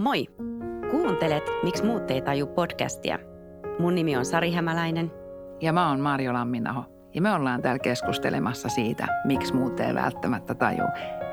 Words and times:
Moi! 0.00 0.26
Kuuntelet 0.90 1.44
Miksi 1.62 1.84
muut 1.84 2.10
ei 2.10 2.22
taju 2.22 2.46
podcastia. 2.46 3.18
Mun 3.78 3.94
nimi 3.94 4.16
on 4.16 4.24
Sari 4.24 4.52
Hämäläinen. 4.52 5.12
Ja 5.60 5.72
mä 5.72 5.88
oon 5.88 6.00
Marjo 6.00 6.32
Lamminaho. 6.32 6.84
Ja 7.14 7.22
me 7.22 7.32
ollaan 7.32 7.62
täällä 7.62 7.78
keskustelemassa 7.78 8.68
siitä, 8.68 9.06
miksi 9.24 9.54
muut 9.54 9.80
ei 9.80 9.94
välttämättä 9.94 10.54
taju. 10.54 10.82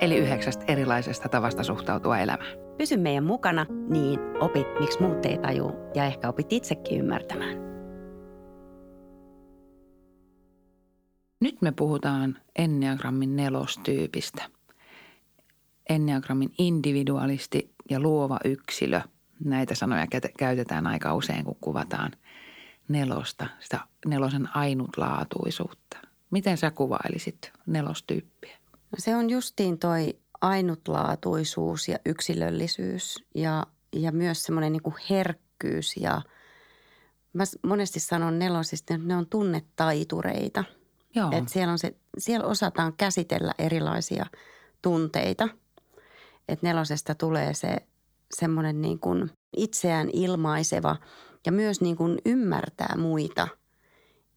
Eli 0.02 0.18
yhdeksästä 0.18 0.66
erilaisesta 0.68 1.30
tavasta 1.30 1.64
suhtautua 1.64 2.18
elämään. 2.18 2.52
Pysy 2.78 2.98
meidän 2.98 3.24
mukana, 3.24 3.66
niin 3.90 4.20
opit, 4.40 4.68
miksi 4.80 5.02
muut 5.02 5.26
ei 5.26 5.38
taju 5.38 5.72
ja 5.96 6.06
ehkä 6.06 6.30
opit 6.30 6.54
itsekin 6.54 7.00
ymmärtämään. 7.00 7.77
Nyt 11.40 11.62
me 11.62 11.72
puhutaan 11.72 12.38
Enneagrammin 12.56 13.36
nelostyypistä. 13.36 14.44
Enneagrammin 15.90 16.54
individualisti 16.58 17.74
ja 17.90 18.00
luova 18.00 18.40
yksilö. 18.46 19.02
Näitä 19.44 19.76
sanoja 19.76 20.08
käytetään 20.38 20.88
aika 20.88 21.16
usein, 21.16 21.46
kun 21.46 21.58
kuvataan 21.62 22.12
nelosta, 22.88 23.48
sitä 23.60 23.80
nelosen 24.06 24.56
ainutlaatuisuutta. 24.56 25.98
Miten 26.32 26.58
sä 26.58 26.72
kuvailisit 26.72 27.52
nelostyyppiä? 27.66 28.58
No 28.74 28.98
se 28.98 29.16
on 29.16 29.30
justiin 29.30 29.80
toi 29.80 30.20
ainutlaatuisuus 30.42 31.88
ja 31.88 31.98
yksilöllisyys 32.06 33.24
ja, 33.36 33.68
ja 33.94 34.12
myös 34.12 34.44
semmoinen 34.44 34.72
niin 34.72 34.96
herkkyys 35.10 35.98
ja 35.98 36.22
mä 37.34 37.44
monesti 37.64 38.00
sanon 38.00 38.40
nelosista, 38.40 38.94
että 38.94 39.08
ne 39.08 39.16
on 39.16 39.28
tunnetaitureita. 39.28 40.64
Joo. 41.16 41.32
Että 41.32 41.52
siellä, 41.52 41.72
on 41.72 41.80
se, 41.80 41.96
siellä 42.18 42.48
osataan 42.48 42.94
käsitellä 42.98 43.54
erilaisia 43.60 44.26
tunteita. 44.82 45.50
Että 46.48 46.68
nelosesta 46.68 47.16
tulee 47.16 47.54
se 47.54 47.78
semmoinen 48.32 48.82
niin 48.82 49.00
kuin 49.00 49.32
itseään 49.58 50.10
ilmaiseva 50.14 50.96
ja 51.46 51.52
myös 51.52 51.82
niin 51.82 51.96
kuin 51.96 52.18
ymmärtää 52.26 52.96
muita 52.98 53.48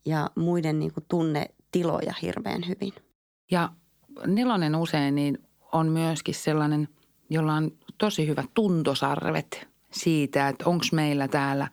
ja 0.04 0.30
muiden 0.34 0.78
niin 0.78 0.94
kuin 0.94 1.04
tunnetiloja 1.08 2.14
hirveän 2.22 2.68
hyvin. 2.68 2.92
Ja 3.50 3.68
nelonen 4.26 4.76
usein 4.76 5.14
niin 5.14 5.38
on 5.72 5.88
myöskin 5.88 6.34
sellainen, 6.34 6.88
jolla 7.30 7.54
on 7.54 7.70
tosi 7.98 8.26
hyvät 8.26 8.46
tuntosarvet 8.54 9.68
siitä, 9.92 10.48
että 10.48 10.64
onko 10.66 10.84
meillä 10.92 11.28
täällä 11.28 11.68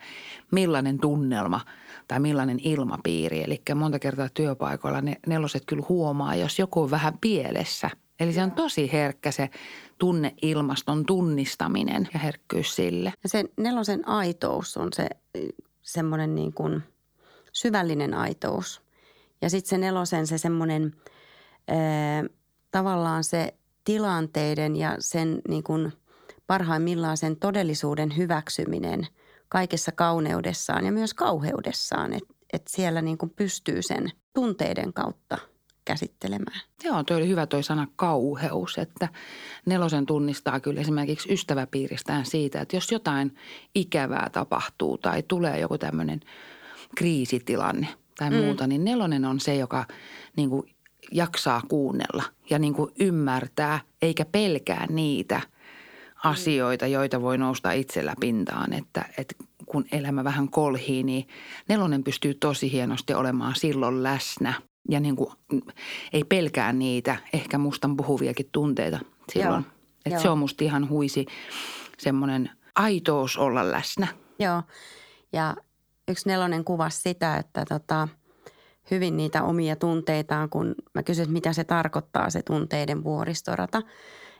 millainen 0.51 0.99
tunnelma 0.99 1.61
tai 2.07 2.19
millainen 2.19 2.59
ilmapiiri. 2.63 3.43
Eli 3.43 3.61
monta 3.75 3.99
kertaa 3.99 4.29
työpaikoilla 4.33 5.01
ne 5.01 5.15
neloset 5.27 5.63
kyllä 5.65 5.85
huomaa, 5.89 6.35
jos 6.35 6.59
joku 6.59 6.81
on 6.81 6.91
vähän 6.91 7.17
pielessä. 7.21 7.89
Eli 8.19 8.33
se 8.33 8.43
on 8.43 8.51
tosi 8.51 8.91
herkkä 8.91 9.31
se 9.31 9.49
tunneilmaston 9.97 11.05
tunnistaminen 11.05 12.09
ja 12.13 12.19
herkkyys 12.19 12.75
sille. 12.75 13.13
Ja 13.23 13.29
se 13.29 13.45
nelosen 13.57 14.07
aitous 14.07 14.77
on 14.77 14.93
se 14.93 15.09
semmoinen 15.81 16.35
niin 16.35 16.53
kuin 16.53 16.83
syvällinen 17.53 18.13
aitous. 18.13 18.81
Ja 19.41 19.49
sitten 19.49 19.69
se 19.69 19.77
nelosen 19.77 20.27
se 20.27 20.37
semmoinen 20.37 20.95
tavallaan 22.71 23.23
se 23.23 23.53
tilanteiden 23.83 24.75
ja 24.75 24.95
sen 24.99 25.41
niin 25.47 25.63
kuin 25.63 25.93
parhaimmillaan 26.47 27.17
sen 27.17 27.35
todellisuuden 27.35 28.17
hyväksyminen 28.17 29.07
kaikessa 29.49 29.91
kauneudessaan 29.91 30.85
ja 30.85 30.91
myös 30.91 31.13
kauheudessaan, 31.13 32.13
että 32.13 32.33
et 32.53 32.67
siellä 32.67 33.01
niin 33.01 33.17
kuin 33.17 33.29
pystyy 33.35 33.81
sen 33.81 34.11
tunteiden 34.33 34.93
kautta 34.93 35.37
käsittelemään. 35.85 36.61
Joo, 36.83 37.03
toi 37.03 37.17
oli 37.17 37.27
hyvä 37.27 37.45
toi 37.45 37.63
sana 37.63 37.87
kauheus, 37.95 38.77
että 38.77 39.07
nelosen 39.65 40.05
tunnistaa 40.05 40.59
kyllä 40.59 40.81
esimerkiksi 40.81 41.33
ystäväpiiristään 41.33 42.25
siitä, 42.25 42.61
että 42.61 42.75
jos 42.75 42.91
jotain 42.91 43.35
ikävää 43.75 44.29
tapahtuu 44.31 44.97
tai 44.97 45.23
tulee 45.27 45.59
joku 45.59 45.77
tämmöinen 45.77 46.19
kriisitilanne 46.95 47.87
tai 48.17 48.29
mm. 48.29 48.35
muuta, 48.35 48.67
niin 48.67 48.83
nelonen 48.83 49.25
on 49.25 49.39
se, 49.39 49.55
joka 49.55 49.85
niin 50.37 50.49
kuin 50.49 50.75
jaksaa 51.11 51.61
kuunnella 51.67 52.23
ja 52.49 52.59
niin 52.59 52.73
kuin 52.73 52.91
ymmärtää 52.99 53.79
eikä 54.01 54.25
pelkää 54.25 54.85
niitä 54.89 55.41
asioita, 56.23 56.87
joita 56.87 57.21
voi 57.21 57.37
nousta 57.37 57.71
itsellä 57.71 58.13
pintaan. 58.19 58.73
Että, 58.73 59.05
että 59.17 59.35
kun 59.65 59.85
elämä 59.91 60.23
vähän 60.23 60.49
kolhii, 60.49 61.03
niin 61.03 61.27
nelonen 61.69 62.03
pystyy 62.03 62.33
tosi 62.33 62.71
hienosti 62.71 63.13
olemaan 63.13 63.55
silloin 63.55 64.03
läsnä 64.03 64.53
ja 64.89 64.99
niin 64.99 65.15
kuin, 65.15 65.29
ei 66.13 66.23
pelkää 66.23 66.73
niitä 66.73 67.17
ehkä 67.33 67.57
mustan 67.57 67.97
puhuviakin 67.97 68.49
tunteita 68.51 68.99
silloin. 69.33 69.63
Joo, 69.63 69.73
että 70.05 70.15
joo. 70.15 70.21
se 70.21 70.29
on 70.29 70.37
musta 70.37 70.63
ihan 70.63 70.89
huisi 70.89 71.25
semmoinen 71.97 72.49
aitous 72.75 73.37
olla 73.37 73.71
läsnä. 73.71 74.07
Joo, 74.39 74.63
ja 75.33 75.55
yksi 76.07 76.29
nelonen 76.29 76.63
kuvasi 76.63 77.01
sitä, 77.01 77.37
että 77.37 77.65
tota– 77.65 78.07
hyvin 78.91 79.17
niitä 79.17 79.43
omia 79.43 79.75
tunteitaan, 79.75 80.49
kun 80.49 80.75
mä 80.93 81.03
kysyin, 81.03 81.31
mitä 81.31 81.53
se 81.53 81.63
tarkoittaa 81.63 82.29
se 82.29 82.41
tunteiden 82.41 83.03
vuoristorata, 83.03 83.81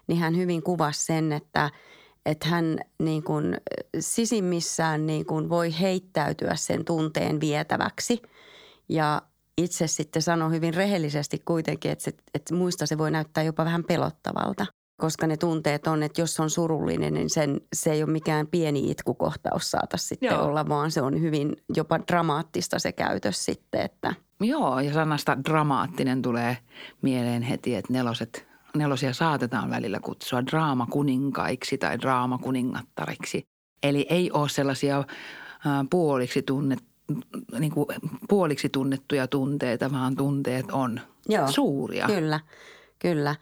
niin 0.08 0.20
hän 0.20 0.38
hyvin 0.38 0.64
kuvasi 0.64 1.06
sen, 1.06 1.32
että, 1.32 1.70
että 2.26 2.48
hän 2.48 2.80
niin 3.00 3.24
kuin 3.24 3.58
sisimmissään 4.00 5.08
niin 5.08 5.26
kuin 5.26 5.50
voi 5.50 5.80
heittäytyä 5.80 6.56
sen 6.56 6.86
tunteen 6.86 7.40
vietäväksi 7.40 8.22
ja 8.90 9.22
itse 9.58 9.88
sitten 9.88 10.22
sanoi 10.22 10.52
hyvin 10.52 10.74
rehellisesti 10.74 11.42
kuitenkin, 11.46 11.92
että, 11.92 12.04
se, 12.04 12.12
että 12.34 12.56
muista 12.56 12.86
se 12.86 12.98
voi 12.98 13.12
näyttää 13.12 13.44
jopa 13.44 13.66
vähän 13.66 13.84
pelottavalta 13.84 14.66
koska 15.02 15.28
ne 15.28 15.38
tunteet 15.38 15.88
on, 15.88 16.04
että 16.04 16.22
jos 16.22 16.40
on 16.40 16.50
surullinen, 16.50 17.14
niin 17.14 17.30
sen, 17.30 17.62
se 17.74 17.92
ei 17.92 18.04
ole 18.04 18.12
mikään 18.12 18.48
pieni 18.48 18.92
itkukohtaus 18.92 19.72
saata 19.72 19.98
sitten 19.98 20.30
Joo. 20.30 20.46
olla, 20.46 20.70
vaan 20.70 20.92
se 20.92 21.02
on 21.02 21.22
hyvin 21.22 21.56
jopa 21.76 22.00
dramaattista 22.08 22.80
se 22.80 22.92
käytös 22.92 23.46
sitten, 23.46 23.82
että– 23.82 24.14
Joo, 24.42 24.80
ja 24.80 24.94
sanasta 24.94 25.38
dramaattinen 25.44 26.22
tulee 26.22 26.58
mieleen 27.02 27.42
heti, 27.42 27.76
että 27.76 27.94
neloset, 27.94 28.47
nelosia 28.78 29.14
saatetaan 29.14 29.70
välillä 29.70 30.00
kutsua 30.00 30.46
draamakuninkaiksi 30.46 31.78
tai 31.78 32.00
draamakuningattariksi. 32.00 33.48
Eli 33.84 34.06
ei 34.10 34.32
ole 34.32 34.50
sellaisia 34.50 35.04
puoliksi, 35.90 36.42
tunnet, 36.42 36.80
niin 37.60 37.72
kuin 37.72 37.88
puoliksi 38.30 38.70
tunnettuja 38.70 39.28
tunteita, 39.28 39.92
vaan 39.92 40.16
tunteet 40.16 40.66
on 40.72 41.00
Joo, 41.30 41.52
suuria. 41.52 42.06
Kyllä, 42.06 42.40
kyllä. 43.00 43.36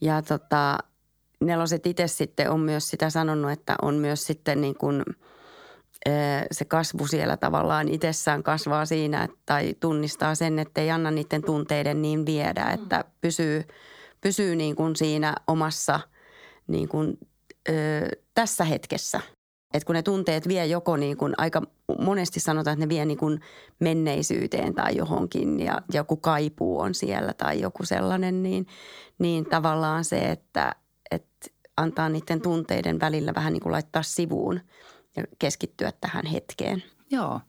Ja 0.00 0.22
tota, 0.22 0.78
neloset 1.40 1.86
itse 1.86 2.06
sitten 2.06 2.50
on 2.50 2.60
myös 2.60 2.88
sitä 2.88 3.10
sanonut, 3.10 3.50
että 3.50 3.76
on 3.82 3.94
myös 3.94 4.26
sitten 4.26 4.60
niin 4.60 4.74
kuin– 4.74 5.02
se 6.50 6.64
kasvu 6.64 7.06
siellä 7.06 7.36
tavallaan 7.36 7.88
itsessään 7.88 8.42
kasvaa 8.42 8.86
siinä 8.86 9.28
tai 9.46 9.74
tunnistaa 9.80 10.34
sen, 10.34 10.58
että 10.58 10.80
ei 10.80 10.90
anna 10.90 11.10
niiden 11.10 11.42
tunteiden 11.42 12.02
niin 12.02 12.26
viedä, 12.26 12.64
mm. 12.64 12.74
että 12.74 13.04
pysyy, 13.20 13.64
pysyy 14.20 14.56
niin 14.56 14.76
kuin 14.76 14.96
siinä 14.96 15.34
omassa 15.46 16.00
niin 16.66 16.88
kuin, 16.88 17.18
ö, 17.68 17.72
tässä 18.34 18.64
hetkessä. 18.64 19.20
Et 19.74 19.84
kun 19.84 19.94
ne 19.94 20.02
tunteet 20.02 20.48
vie 20.48 20.66
joko 20.66 20.96
niin 20.96 21.16
kuin 21.16 21.34
aika 21.38 21.62
monesti 21.98 22.40
sanotaan, 22.40 22.74
että 22.74 22.86
ne 22.86 22.88
vie 22.88 23.04
niin 23.04 23.18
kuin 23.18 23.40
menneisyyteen 23.80 24.74
tai 24.74 24.96
johonkin 24.96 25.60
ja 25.60 25.82
joku 25.92 26.16
kaipuu 26.16 26.80
on 26.80 26.94
siellä 26.94 27.32
tai 27.32 27.60
joku 27.60 27.84
sellainen, 27.84 28.42
niin, 28.42 28.66
niin 29.18 29.44
tavallaan 29.46 30.04
se, 30.04 30.18
että, 30.18 30.74
että 31.10 31.46
antaa 31.76 32.08
niiden 32.08 32.40
tunteiden 32.40 33.00
välillä 33.00 33.34
vähän 33.34 33.52
niin 33.52 33.62
kuin 33.62 33.72
laittaa 33.72 34.02
sivuun– 34.02 34.60
ja 35.16 35.24
keskittyä 35.38 35.92
tähän 36.00 36.26
hetkeen. 36.26 36.82
Joo. 37.10 37.40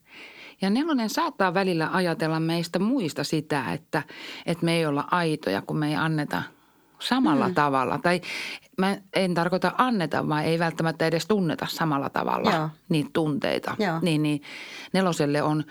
Ja 0.61 0.69
nelonen 0.69 1.09
saattaa 1.09 1.53
välillä 1.53 1.89
ajatella 1.91 2.39
meistä 2.39 2.79
muista 2.79 3.23
sitä, 3.23 3.73
että, 3.73 4.03
että 4.45 4.65
me 4.65 4.77
ei 4.77 4.85
olla 4.85 5.07
aitoja, 5.11 5.61
kun 5.61 5.77
me 5.77 5.87
ei 5.87 5.95
anneta 5.95 6.43
samalla 7.01 7.47
mm. 7.47 7.53
tavalla. 7.53 7.97
Tai 7.97 8.21
mä 8.77 8.97
en 9.15 9.33
tarkoita 9.33 9.71
anneta, 9.77 10.27
vaan 10.27 10.43
ei 10.43 10.59
välttämättä 10.59 11.07
edes 11.07 11.27
tunneta 11.27 11.67
samalla 11.69 12.09
tavalla 12.09 12.51
Joo. 12.51 12.69
niitä 12.89 13.09
tunteita. 13.13 13.75
Joo. 13.79 13.99
Niin, 14.01 14.23
niin 14.23 14.41
neloselle 14.93 15.41
on 15.41 15.63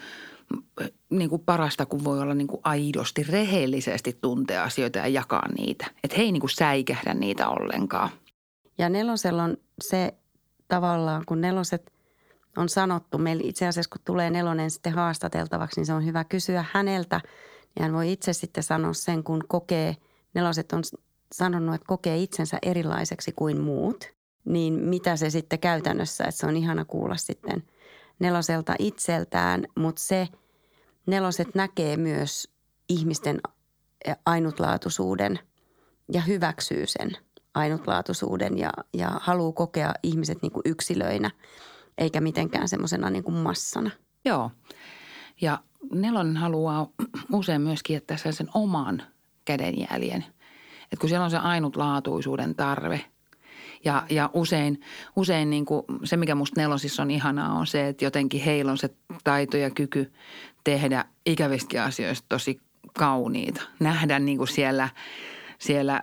niin 1.10 1.30
kuin 1.30 1.42
parasta, 1.42 1.86
kun 1.86 2.04
voi 2.04 2.20
olla 2.20 2.34
niin 2.34 2.46
kuin 2.46 2.60
aidosti, 2.64 3.22
rehellisesti 3.22 4.18
tuntea 4.20 4.64
asioita 4.64 4.98
ja 4.98 5.06
jakaa 5.06 5.48
niitä. 5.58 5.86
Että 6.04 6.16
he 6.16 6.22
ei 6.22 6.32
niin 6.32 6.40
kuin 6.40 6.50
säikähdä 6.50 7.14
niitä 7.14 7.48
ollenkaan. 7.48 8.10
Ja 8.78 8.88
nelosella 8.88 9.42
on 9.42 9.56
se 9.80 10.14
tavallaan, 10.68 11.22
kun 11.26 11.40
neloset 11.40 11.92
on 12.56 12.68
sanottu, 12.68 13.18
meillä 13.18 13.42
itse 13.46 13.66
asiassa 13.66 13.90
kun 13.90 14.00
tulee 14.04 14.30
nelonen 14.30 14.70
sitten 14.70 14.92
haastateltavaksi, 14.92 15.80
niin 15.80 15.86
se 15.86 15.92
on 15.92 16.04
hyvä 16.04 16.24
kysyä 16.24 16.64
häneltä. 16.72 17.20
Niin 17.74 17.82
hän 17.82 17.92
voi 17.92 18.12
itse 18.12 18.32
sitten 18.32 18.62
sanoa 18.62 18.92
sen, 18.92 19.24
kun 19.24 19.44
kokee, 19.48 19.96
neloset 20.34 20.72
on 20.72 20.82
sanonut, 21.32 21.74
että 21.74 21.86
kokee 21.86 22.18
itsensä 22.18 22.58
erilaiseksi 22.62 23.32
kuin 23.32 23.60
muut. 23.60 24.04
Niin 24.44 24.74
mitä 24.74 25.16
se 25.16 25.30
sitten 25.30 25.58
käytännössä, 25.58 26.24
että 26.24 26.36
se 26.36 26.46
on 26.46 26.56
ihana 26.56 26.84
kuulla 26.84 27.16
sitten 27.16 27.62
neloselta 28.18 28.74
itseltään, 28.78 29.66
mutta 29.78 30.02
se 30.02 30.28
neloset 31.06 31.54
näkee 31.54 31.96
myös 31.96 32.48
ihmisten 32.88 33.40
ainutlaatuisuuden 34.26 35.38
ja 36.12 36.20
hyväksyy 36.20 36.86
sen 36.86 37.10
ainutlaatuisuuden 37.54 38.58
ja, 38.58 38.72
ja 38.94 39.10
haluaa 39.20 39.52
kokea 39.52 39.94
ihmiset 40.02 40.42
niin 40.42 40.52
kuin 40.52 40.62
yksilöinä 40.64 41.30
eikä 41.98 42.20
mitenkään 42.20 42.68
semmoisena 42.68 43.10
niin 43.10 43.24
kuin 43.24 43.36
massana. 43.36 43.90
Joo. 44.24 44.50
Ja 45.40 45.58
nelonen 45.92 46.36
haluaa 46.36 46.88
usein 47.32 47.60
myöskin 47.60 47.94
jättää 47.94 48.16
sen 48.16 48.48
oman 48.54 49.02
kädenjäljen. 49.44 50.24
Et 50.92 50.98
kun 50.98 51.08
siellä 51.08 51.24
on 51.24 51.30
se 51.30 51.38
ainutlaatuisuuden 51.38 52.54
tarve– 52.54 53.04
ja, 53.84 54.06
ja 54.10 54.30
usein, 54.32 54.80
usein 55.16 55.50
niin 55.50 55.64
kuin 55.64 55.82
se, 56.04 56.16
mikä 56.16 56.34
musta 56.34 56.60
nelosissa 56.60 57.02
on 57.02 57.10
ihanaa, 57.10 57.52
on 57.52 57.66
se, 57.66 57.88
että 57.88 58.04
jotenkin 58.04 58.40
heillä 58.40 58.70
on 58.70 58.78
se 58.78 58.90
taito 59.24 59.56
ja 59.56 59.70
kyky 59.70 60.12
tehdä 60.64 61.04
ikävistäkin 61.26 61.80
asioista 61.80 62.26
tosi 62.28 62.60
kauniita. 62.98 63.62
Nähdä 63.80 64.18
niin 64.18 64.38
kuin 64.38 64.48
siellä, 64.48 64.88
siellä 65.58 66.02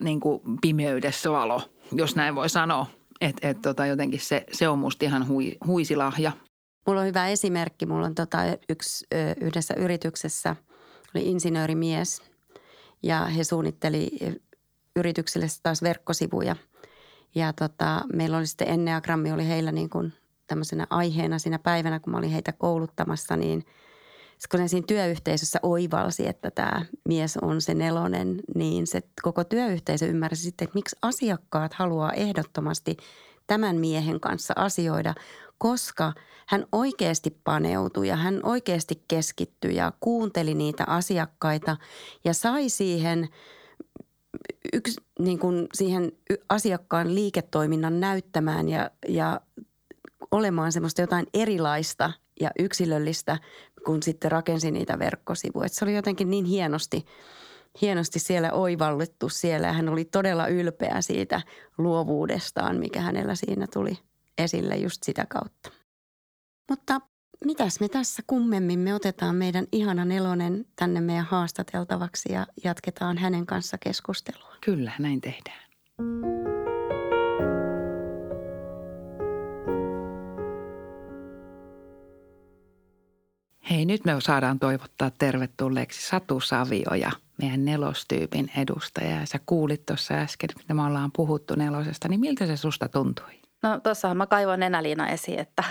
niin 0.00 0.20
kuin 0.20 0.40
pimeydessä 0.60 1.30
valo, 1.30 1.62
jos 1.92 2.16
näin 2.16 2.34
voi 2.34 2.48
sanoa. 2.48 2.86
Että 3.20 3.48
et 3.48 3.62
tota 3.62 3.86
jotenkin 3.86 4.20
se, 4.20 4.44
se 4.52 4.68
on 4.68 4.78
musta 4.78 5.04
ihan 5.04 5.28
hui, 5.28 5.56
huisilahja. 5.66 6.32
Mulla 6.86 7.00
on 7.00 7.06
hyvä 7.06 7.28
esimerkki. 7.28 7.86
Mulla 7.86 8.06
on 8.06 8.14
tota 8.14 8.38
yksi, 8.68 9.06
yhdessä 9.40 9.74
yrityksessä 9.74 10.56
oli 11.14 11.30
insinöörimies 11.30 12.22
ja 13.06 13.24
he 13.24 13.44
suunnitteli 13.44 14.10
yritykselle 14.96 15.46
taas 15.62 15.82
verkkosivuja– 15.82 16.56
ja 17.36 17.52
tota, 17.52 18.00
meillä 18.12 18.36
oli 18.36 18.46
sitten 18.46 18.68
Enneagrammi 18.68 19.32
oli 19.32 19.48
heillä 19.48 19.72
niin 19.72 19.90
kuin 19.90 20.12
tämmöisenä 20.46 20.86
aiheena 20.90 21.38
siinä 21.38 21.58
päivänä, 21.58 22.00
kun 22.00 22.10
mä 22.10 22.18
olin 22.18 22.30
heitä 22.30 22.52
kouluttamassa, 22.52 23.36
niin 23.36 23.64
kun 24.50 24.60
ne 24.60 24.68
siinä 24.68 24.86
työyhteisössä 24.86 25.58
oivalsi, 25.62 26.28
että 26.28 26.50
tämä 26.50 26.84
mies 27.08 27.36
on 27.36 27.60
se 27.60 27.74
nelonen, 27.74 28.40
niin 28.54 28.86
se 28.86 29.02
koko 29.22 29.44
työyhteisö 29.44 30.06
ymmärsi 30.06 30.42
sitten, 30.42 30.64
että 30.64 30.74
miksi 30.74 30.96
asiakkaat 31.02 31.74
haluaa 31.74 32.12
ehdottomasti 32.12 32.96
tämän 33.46 33.76
miehen 33.76 34.20
kanssa 34.20 34.54
asioida, 34.56 35.14
koska 35.58 36.12
hän 36.46 36.66
oikeasti 36.72 37.38
paneutui 37.44 38.08
ja 38.08 38.16
hän 38.16 38.40
oikeasti 38.42 39.04
keskittyi 39.08 39.76
ja 39.76 39.92
kuunteli 40.00 40.54
niitä 40.54 40.84
asiakkaita 40.86 41.76
ja 42.24 42.34
sai 42.34 42.68
siihen– 42.68 43.28
yksi 44.72 45.00
niin 45.18 45.38
kuin 45.38 45.66
siihen 45.74 46.12
asiakkaan 46.48 47.14
liiketoiminnan 47.14 48.00
näyttämään 48.00 48.68
ja, 48.68 48.90
ja 49.08 49.40
olemaan 50.30 50.72
semmoista 50.72 51.00
jotain 51.00 51.26
erilaista 51.34 52.12
ja 52.40 52.50
yksilöllistä, 52.58 53.38
kun 53.84 54.02
sitten 54.02 54.32
rakensi 54.32 54.70
niitä 54.70 54.98
verkkosivuja. 54.98 55.68
se 55.68 55.84
oli 55.84 55.94
jotenkin 55.94 56.30
niin 56.30 56.44
hienosti, 56.44 57.04
hienosti 57.80 58.18
siellä 58.18 58.52
oivallettu 58.52 59.28
siellä 59.28 59.66
ja 59.66 59.72
hän 59.72 59.88
oli 59.88 60.04
todella 60.04 60.46
ylpeä 60.46 61.00
siitä 61.00 61.42
luovuudestaan, 61.78 62.76
mikä 62.78 63.00
hänellä 63.00 63.34
siinä 63.34 63.66
tuli 63.72 63.98
esille 64.38 64.76
just 64.76 65.02
sitä 65.02 65.26
kautta. 65.28 65.70
Mutta 66.70 67.00
mitäs 67.44 67.80
me 67.80 67.88
tässä 67.88 68.22
kummemmin, 68.26 68.78
me 68.78 68.94
otetaan 68.94 69.36
meidän 69.36 69.66
ihana 69.72 70.04
nelonen 70.04 70.66
tänne 70.76 71.00
meidän 71.00 71.24
haastateltavaksi 71.24 72.32
ja 72.32 72.46
jatketaan 72.64 73.18
hänen 73.18 73.46
kanssa 73.46 73.78
keskustelua. 73.78 74.56
Kyllä, 74.64 74.92
näin 74.98 75.20
tehdään. 75.20 75.66
Hei, 83.70 83.84
nyt 83.84 84.04
me 84.04 84.20
saadaan 84.20 84.58
toivottaa 84.58 85.10
tervetulleeksi 85.10 86.08
Satu 86.08 86.40
Savio 86.40 86.94
ja 86.94 87.10
meidän 87.38 87.64
nelostyypin 87.64 88.50
edustaja. 88.56 89.20
Ja 89.20 89.26
sä 89.26 89.40
kuulit 89.46 89.86
tuossa 89.86 90.14
äsken, 90.14 90.50
mitä 90.58 90.74
me 90.74 90.82
ollaan 90.82 91.10
puhuttu 91.16 91.54
nelosesta, 91.54 92.08
niin 92.08 92.20
miltä 92.20 92.46
se 92.46 92.56
susta 92.56 92.88
tuntui? 92.88 93.45
No 93.62 93.80
tuossahan 93.80 94.16
mä 94.16 94.26
kaivoin 94.26 94.60
nenäliina 94.60 95.08
esiin, 95.08 95.38
että 95.38 95.64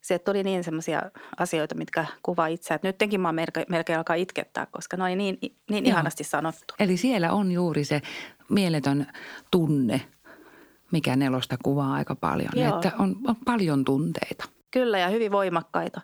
sieltä 0.00 0.24
tuli 0.24 0.42
niin 0.42 0.64
semmoisia 0.64 1.02
asioita, 1.38 1.74
mitkä 1.74 2.06
kuvaa 2.22 2.46
itseä. 2.46 2.74
Että 2.74 2.88
nyttenkin 2.88 3.20
mä 3.20 3.32
melkein, 3.32 3.66
melkein 3.68 3.98
alkaa 3.98 4.16
itkettää, 4.16 4.66
koska 4.66 4.96
ne 4.96 5.04
oli 5.04 5.16
niin, 5.16 5.38
niin 5.70 5.86
ihanasti 5.86 6.24
sanottu. 6.24 6.74
Eli 6.78 6.96
siellä 6.96 7.32
on 7.32 7.52
juuri 7.52 7.84
se 7.84 8.02
mieletön 8.48 9.06
tunne, 9.50 10.00
mikä 10.92 11.16
nelosta 11.16 11.56
kuvaa 11.62 11.92
aika 11.92 12.14
paljon. 12.14 12.50
Joo. 12.54 12.74
Että 12.74 12.92
on, 12.98 13.16
on 13.26 13.36
paljon 13.44 13.84
tunteita. 13.84 14.44
Kyllä 14.70 14.98
ja 14.98 15.08
hyvin 15.08 15.32
voimakkaita. 15.32 16.00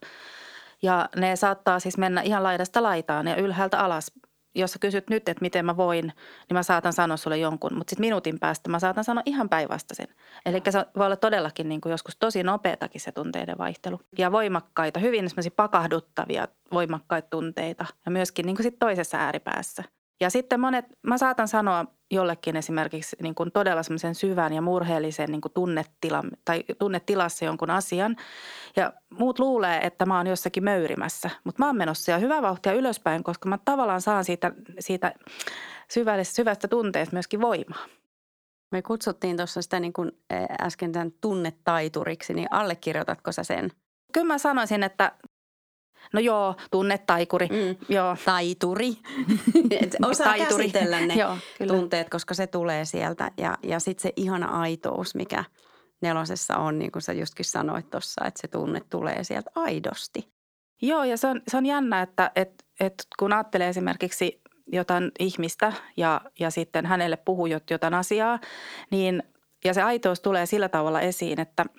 Ja 0.83 1.09
ne 1.17 1.37
saattaa 1.37 1.81
siis 1.81 1.99
mennä 1.99 2.21
ihan 2.21 2.43
laidasta 2.43 2.83
laitaan 2.83 3.27
ja 3.27 3.37
ylhäältä 3.37 3.79
alas 3.79 4.13
jos 4.55 4.73
sä 4.73 4.79
kysyt 4.79 5.11
nyt, 5.11 5.29
että 5.29 5.43
miten 5.43 5.67
mä 5.67 5.77
voin, 5.77 6.05
niin 6.05 6.55
mä 6.55 6.63
saatan 6.63 6.93
sanoa 6.93 7.17
sulle 7.17 7.39
jonkun, 7.39 7.75
mutta 7.75 7.91
sitten 7.91 8.07
minuutin 8.07 8.39
päästä 8.39 8.71
mä 8.71 8.79
saatan 8.79 9.05
sanoa 9.05 9.23
ihan 9.27 9.49
päinvastaisen. 9.49 10.09
Eli 10.47 10.63
se 10.71 10.87
voi 10.97 11.07
olla 11.07 11.17
todellakin 11.17 11.69
niin 11.69 11.81
kuin 11.81 11.91
joskus 11.91 12.17
tosi 12.17 12.43
nopeatakin 12.43 13.01
se 13.01 13.13
tunteiden 13.13 13.59
vaihtelu. 13.59 14.01
Ja 14.19 14.33
voimakkaita, 14.33 15.01
hyvin 15.01 15.29
semmoisia 15.31 15.53
pakahduttavia 15.57 16.49
voimakkaita 16.73 17.29
tunteita 17.31 17.87
ja 18.05 18.11
myöskin 18.11 18.47
niin 18.47 18.57
kuin 18.57 18.65
sit 18.65 18.79
toisessa 18.79 19.19
ääripäässä– 19.19 19.85
ja 20.21 20.31
sitten 20.31 20.61
monet, 20.61 20.85
mä 21.07 21.19
saatan 21.19 21.49
sanoa 21.49 21.85
jollekin 22.11 22.57
esimerkiksi 22.57 23.17
niin 23.23 23.35
kuin 23.35 23.53
todella 23.53 23.83
semmoisen 23.83 24.15
syvän 24.15 24.53
ja 24.53 24.63
murheellisen 24.63 25.31
niin 25.31 25.41
kuin 25.41 25.53
tunnetilan, 25.53 26.31
tai 26.45 26.65
tunnetilassa 26.79 27.45
jonkun 27.45 27.71
asian. 27.71 28.17
Ja 28.77 28.93
muut 29.19 29.39
luulee, 29.39 29.81
että 29.87 30.07
mä 30.07 30.17
oon 30.17 30.27
jossakin 30.27 30.65
möyrimässä, 30.65 31.31
mutta 31.45 31.63
mä 31.63 31.67
oon 31.67 31.77
menossa 31.77 32.11
ja 32.11 32.19
hyvä 32.19 32.43
vauhtia 32.43 32.73
ylöspäin, 32.73 33.25
koska 33.25 33.49
mä 33.49 33.59
tavallaan 33.65 34.01
saan 34.01 34.25
siitä, 34.25 34.53
siitä 34.79 35.15
syvästä, 35.91 36.35
syvästä 36.35 36.69
tunteesta 36.69 37.17
myöskin 37.17 37.41
voimaa. 37.41 37.87
Me 38.73 38.83
kutsuttiin 38.83 39.37
tuossa 39.37 39.63
sitä 39.63 39.81
niin 39.81 39.93
kuin 39.93 40.13
äsken 40.61 40.93
tämän 40.93 41.13
tunnetaituriksi, 41.21 42.35
niin 42.35 42.49
allekirjoitatko 42.51 43.33
sä 43.33 43.45
sen? 43.45 43.71
Kyllä 44.13 44.27
mä 44.27 44.39
sanoisin, 44.39 44.83
että 44.83 45.13
No 46.13 46.21
joo, 46.21 46.55
tunnetaikuri. 46.71 47.47
Mm. 47.47 47.77
Joo. 47.89 48.17
Taituri. 48.25 48.89
Osaa 50.11 50.27
Taituri. 50.27 50.71
käsitellä 50.71 51.01
ne 51.01 51.15
joo, 51.15 51.37
kyllä. 51.59 51.75
tunteet, 51.75 52.11
koska 52.11 52.35
se 52.35 52.47
tulee 52.47 52.85
sieltä. 52.85 53.31
Ja, 53.37 53.59
ja 53.63 53.81
sitten 53.81 54.03
se 54.03 54.13
ihana 54.17 54.47
aitous, 54.47 55.15
mikä 55.15 55.45
nelosessa 56.01 56.57
on, 56.57 56.79
niin 56.79 56.93
kuin 56.93 57.03
sä 57.03 57.13
justkin 57.13 57.45
sanoit 57.45 57.91
tuossa, 57.91 58.25
että 58.25 58.41
se 58.41 58.49
tunne 58.49 58.81
tulee 58.91 59.25
sieltä 59.25 59.51
aidosti. 59.55 60.29
Joo, 60.83 61.05
ja 61.05 61.17
se 61.17 61.27
on, 61.27 61.43
se 61.49 61.57
on 61.57 61.67
jännä, 61.67 62.03
että 62.03 62.31
et, 62.37 62.65
et 62.81 63.07
kun 63.19 63.33
ajattelee 63.33 63.69
esimerkiksi 63.69 64.41
jotain 64.73 65.13
ihmistä 65.19 65.73
ja, 65.97 66.21
ja 66.41 66.51
sitten 66.51 66.87
hänelle 66.87 67.17
puhuu 67.17 67.47
jotain 67.71 67.95
asiaa, 67.95 68.39
niin 68.91 69.23
ja 69.65 69.75
se 69.75 69.83
aitous 69.83 70.21
tulee 70.21 70.47
sillä 70.47 70.69
tavalla 70.69 71.01
esiin, 71.01 71.41
että– 71.41 71.65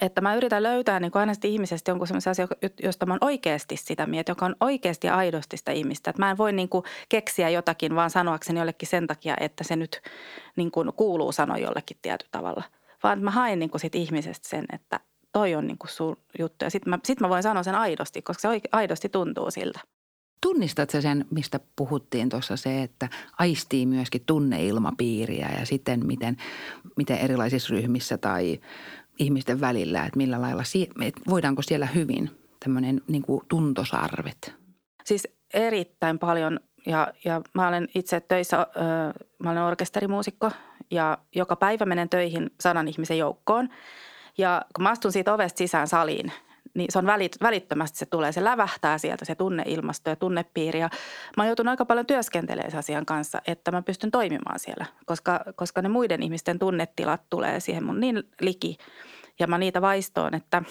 että 0.00 0.20
mä 0.20 0.34
yritän 0.34 0.62
löytää 0.62 1.00
niin 1.00 1.10
kuin 1.10 1.20
aina 1.20 1.32
ihmisestä 1.44 1.90
jonkun 1.90 2.06
sellaisen 2.06 2.30
asian, 2.30 2.48
josta 2.82 3.06
mä 3.06 3.12
oon 3.12 3.24
oikeasti 3.24 3.76
sitä 3.76 4.06
mieltä, 4.06 4.30
joka 4.30 4.46
on 4.46 4.56
oikeasti 4.60 5.06
ja 5.06 5.16
aidosti 5.16 5.56
sitä 5.56 5.72
ihmistä. 5.72 6.10
Että 6.10 6.22
mä 6.22 6.30
en 6.30 6.38
voi 6.38 6.52
niin 6.52 6.68
kuin 6.68 6.84
keksiä 7.08 7.48
jotakin 7.48 7.94
vaan 7.94 8.10
sanoakseni 8.10 8.58
jollekin 8.58 8.88
sen 8.88 9.06
takia, 9.06 9.36
että 9.40 9.64
se 9.64 9.76
nyt 9.76 10.02
niin 10.56 10.70
kuin 10.70 10.92
kuuluu 10.96 11.32
sanoa 11.32 11.58
jollekin 11.58 11.96
tietyllä 12.02 12.30
tavalla. 12.30 12.62
Vaan 13.02 13.22
mä 13.22 13.30
haen 13.30 13.58
niin 13.58 13.70
kuin 13.70 13.80
sit 13.80 13.94
ihmisestä 13.94 14.48
sen, 14.48 14.64
että 14.72 15.00
toi 15.32 15.54
on 15.54 15.66
niin 15.66 15.78
kuin 15.78 15.90
sun 15.90 16.16
juttu. 16.38 16.64
Ja 16.64 16.70
sitten 16.70 16.90
mä, 16.90 16.98
sit 17.04 17.20
mä 17.20 17.28
voin 17.28 17.42
sanoa 17.42 17.62
sen 17.62 17.74
aidosti, 17.74 18.22
koska 18.22 18.40
se 18.40 18.60
aidosti 18.72 19.08
tuntuu 19.08 19.50
siltä. 19.50 19.80
Tunnistatko 20.42 21.00
sen, 21.00 21.24
mistä 21.30 21.60
puhuttiin 21.76 22.28
tuossa 22.28 22.56
se, 22.56 22.82
että 22.82 23.08
aistii 23.38 23.86
myöskin 23.86 24.22
tunneilmapiiriä 24.26 25.48
ja 25.58 25.66
sitten 25.66 26.06
miten, 26.06 26.36
miten 26.96 27.18
erilaisissa 27.18 27.74
ryhmissä 27.74 28.18
tai 28.18 28.60
ihmisten 29.20 29.60
välillä, 29.60 30.04
että 30.04 30.16
millä 30.16 30.40
lailla, 30.40 30.62
että 31.02 31.20
voidaanko 31.28 31.62
siellä 31.62 31.86
hyvin 31.86 32.30
tämmöinen 32.64 33.00
niin 33.08 33.22
kuin 33.22 33.42
tuntosarvet? 33.48 34.54
Siis 35.04 35.28
erittäin 35.54 36.18
paljon 36.18 36.60
ja, 36.86 37.12
ja 37.24 37.40
mä 37.54 37.68
olen 37.68 37.88
itse 37.94 38.20
töissä, 38.20 38.66
mä 39.38 39.50
olen 39.50 39.62
orkesterimuusikko 39.62 40.50
ja 40.90 41.18
joka 41.34 41.56
päivä 41.56 41.84
menen 41.84 42.08
töihin 42.08 42.50
sadan 42.60 42.88
ihmisen 42.88 43.18
joukkoon. 43.18 43.68
Ja 44.38 44.62
kun 44.76 44.82
mä 44.82 44.90
astun 44.90 45.12
siitä 45.12 45.34
ovesta 45.34 45.58
sisään 45.58 45.88
saliin, 45.88 46.32
niin 46.74 46.86
se 46.92 46.98
on 46.98 47.06
välit, 47.06 47.36
välittömästi 47.42 47.98
se 47.98 48.06
tulee, 48.06 48.32
se 48.32 48.44
lävähtää 48.44 48.98
sieltä 48.98 49.24
se 49.24 49.34
tunneilmasto 49.34 50.10
ja 50.10 50.16
tunnepiiri. 50.16 50.80
Ja 50.80 50.90
mä 51.36 51.42
oon 51.42 51.46
joutunut 51.46 51.70
aika 51.70 51.84
paljon 51.84 52.06
työskentelemään 52.06 52.78
asian 52.78 53.06
kanssa, 53.06 53.42
että 53.46 53.70
mä 53.70 53.82
pystyn 53.82 54.10
toimimaan 54.10 54.58
siellä, 54.58 54.86
koska, 55.06 55.40
koska 55.56 55.82
ne 55.82 55.88
muiden 55.88 56.22
ihmisten 56.22 56.58
tunnetilat 56.58 57.20
tulee 57.30 57.60
siihen 57.60 57.84
mun 57.84 58.00
niin 58.00 58.22
liki 58.40 58.78
ja 59.40 59.46
mä 59.46 59.58
niitä 59.58 59.80
vaistoon, 59.80 60.34
että, 60.34 60.62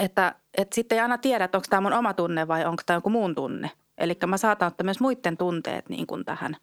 että, 0.00 0.34
että 0.58 0.74
sitten 0.74 0.96
ei 0.96 1.02
aina 1.02 1.18
tiedä, 1.18 1.44
että 1.44 1.58
onko 1.58 1.66
tämä 1.70 1.80
mun 1.80 1.92
oma 1.92 2.14
tunne 2.14 2.48
vai 2.48 2.64
onko 2.64 2.82
tämä 2.86 2.96
joku 2.96 3.10
muun 3.10 3.34
tunne. 3.34 3.70
Eli 3.98 4.18
mä 4.26 4.36
saatan 4.36 4.68
ottaa 4.68 4.84
myös 4.84 5.00
muiden 5.00 5.36
tunteet 5.36 5.88
niin 5.88 6.06
kuin 6.06 6.24
tähän. 6.24 6.56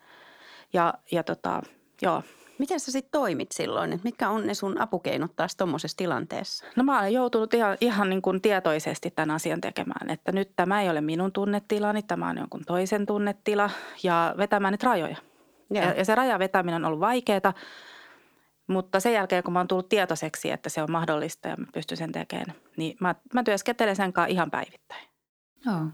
Ja, 0.73 0.93
ja 1.11 1.23
tota, 1.23 1.61
joo. 2.01 2.23
Miten 2.57 2.79
sä 2.79 2.91
sitten 2.91 3.11
toimit 3.11 3.51
silloin? 3.51 3.93
Et 3.93 4.03
mitkä 4.03 4.29
on 4.29 4.47
ne 4.47 4.53
sun 4.53 4.81
apukeinot 4.81 5.35
taas 5.35 5.55
tuommoisessa 5.55 5.97
tilanteessa? 5.97 6.65
No 6.75 6.83
mä 6.83 6.99
olen 6.99 7.13
joutunut 7.13 7.53
ihan, 7.53 7.77
ihan 7.81 8.09
niin 8.09 8.21
kuin 8.21 8.41
tietoisesti 8.41 9.11
tämän 9.11 9.35
asian 9.35 9.61
tekemään, 9.61 10.09
että 10.09 10.31
nyt 10.31 10.51
tämä 10.55 10.81
ei 10.81 10.89
ole 10.89 11.01
minun 11.01 11.31
tunnetilani, 11.31 12.03
tämä 12.03 12.29
on 12.29 12.37
jonkun 12.37 12.61
toisen 12.65 13.05
tunnetila 13.05 13.69
ja 14.03 14.35
vetämään 14.37 14.71
niitä 14.71 14.85
rajoja. 14.85 15.17
Ja, 15.73 15.93
ja 15.93 16.05
se 16.05 16.15
raja 16.15 16.39
vetäminen 16.39 16.75
on 16.75 16.85
ollut 16.85 16.99
vaikeaa, 16.99 17.53
mutta 18.67 18.99
sen 18.99 19.13
jälkeen 19.13 19.43
kun 19.43 19.53
mä 19.53 19.59
oon 19.59 19.67
tullut 19.67 19.89
tietoiseksi, 19.89 20.51
että 20.51 20.69
se 20.69 20.83
on 20.83 20.91
mahdollista 20.91 21.47
ja 21.47 21.55
mä 21.57 21.65
pystyn 21.73 21.97
sen 21.97 22.11
tekemään, 22.11 22.53
niin 22.77 22.97
mä, 22.99 23.15
mä 23.33 23.43
työskentelen 23.43 23.95
sen 23.95 24.13
kanssa 24.13 24.31
ihan 24.31 24.51
päivittäin. 24.51 25.07
Joo. 25.65 25.85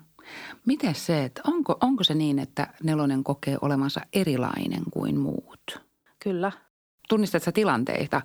Miten 0.66 0.96
se, 0.96 1.24
että 1.24 1.42
onko, 1.48 1.78
onko 1.82 2.04
se 2.04 2.14
niin, 2.14 2.40
että 2.40 2.68
nelonen 2.84 3.24
kokee 3.24 3.58
olevansa 3.62 4.02
erilainen 4.14 4.84
kuin 4.92 5.20
muut? 5.20 5.82
Kyllä. 6.24 6.52
Tunnistatko 7.10 7.52
tilanteita, 7.52 8.22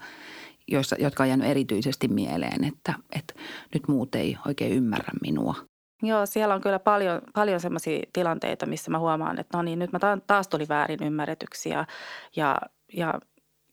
joissa, 0.69 0.97
jotka 0.99 1.23
on 1.23 1.29
jäänyt 1.29 1.51
erityisesti 1.51 2.09
mieleen, 2.09 2.65
että, 2.65 2.95
että 3.13 3.35
nyt 3.75 3.89
muut 3.89 4.15
ei 4.15 4.39
oikein 4.47 4.73
ymmärrä 4.73 5.13
minua? 5.23 5.55
Joo, 6.03 6.27
siellä 6.27 6.55
on 6.55 6.61
kyllä 6.61 6.79
paljon, 6.79 7.23
paljon 7.35 7.61
sellaisia 7.61 8.01
tilanteita, 8.13 8.67
missä 8.67 8.91
mä 8.91 8.99
huomaan, 8.99 9.39
että 9.39 9.57
no 9.57 9.63
niin, 9.63 9.79
nyt 9.79 9.93
mä 9.93 9.99
taas 10.27 10.49
tuli 10.49 10.69
väärin 10.69 11.03
ymmärretyksiä 11.03 11.85
ja, 12.37 12.57
ja 12.93 13.21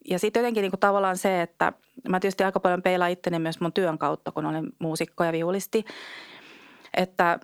ja 0.10 0.20
sitten 0.20 0.42
jotenkin 0.42 0.62
niin 0.62 0.72
kuin 0.72 0.80
tavallaan 0.80 1.18
se, 1.18 1.42
että 1.42 1.74
mä 2.10 2.20
tietysti 2.20 2.44
aika 2.44 2.60
paljon 2.60 2.82
peilaan 2.82 3.12
itteni 3.12 3.40
myös 3.40 3.60
mun 3.60 3.74
työn 3.74 3.98
kautta, 3.98 4.32
kun 4.32 4.46
olen 4.46 4.70
muusikko 4.80 5.24
ja 5.24 5.32
viulisti, 5.32 5.86
että, 6.98 7.40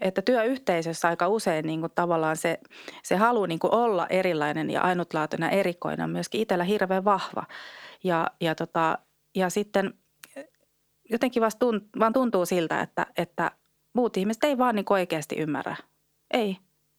että 0.00 0.22
työyhteisössä 0.22 1.08
aika 1.08 1.28
usein 1.28 1.66
niin 1.66 1.80
kuin 1.80 1.92
tavallaan 1.94 2.36
se, 2.36 2.58
se 3.02 3.16
halu 3.16 3.46
niin 3.46 3.58
kuin 3.58 3.74
olla 3.74 4.06
erilainen 4.06 4.70
ja 4.70 4.82
ainutlaatuinen 4.82 5.46
ja 5.46 5.58
erikoinen 5.58 6.04
on 6.04 6.10
myöskin 6.10 6.40
itsellä 6.40 6.64
hirveän 6.64 7.04
vahva. 7.04 7.44
Ja, 8.04 8.26
ja, 8.40 8.54
tota, 8.54 8.98
ja 9.34 9.50
sitten 9.50 9.94
jotenkin 11.10 11.42
vaan 11.98 12.12
tuntuu 12.12 12.46
siltä, 12.46 12.80
että, 12.80 13.06
että 13.16 13.50
muut 13.92 14.16
ihmiset 14.16 14.44
ei 14.44 14.58
vaan 14.58 14.74
niin 14.74 14.86
oikeasti 14.90 15.36
ymmärrä. 15.36 15.76
Ei, 16.30 16.56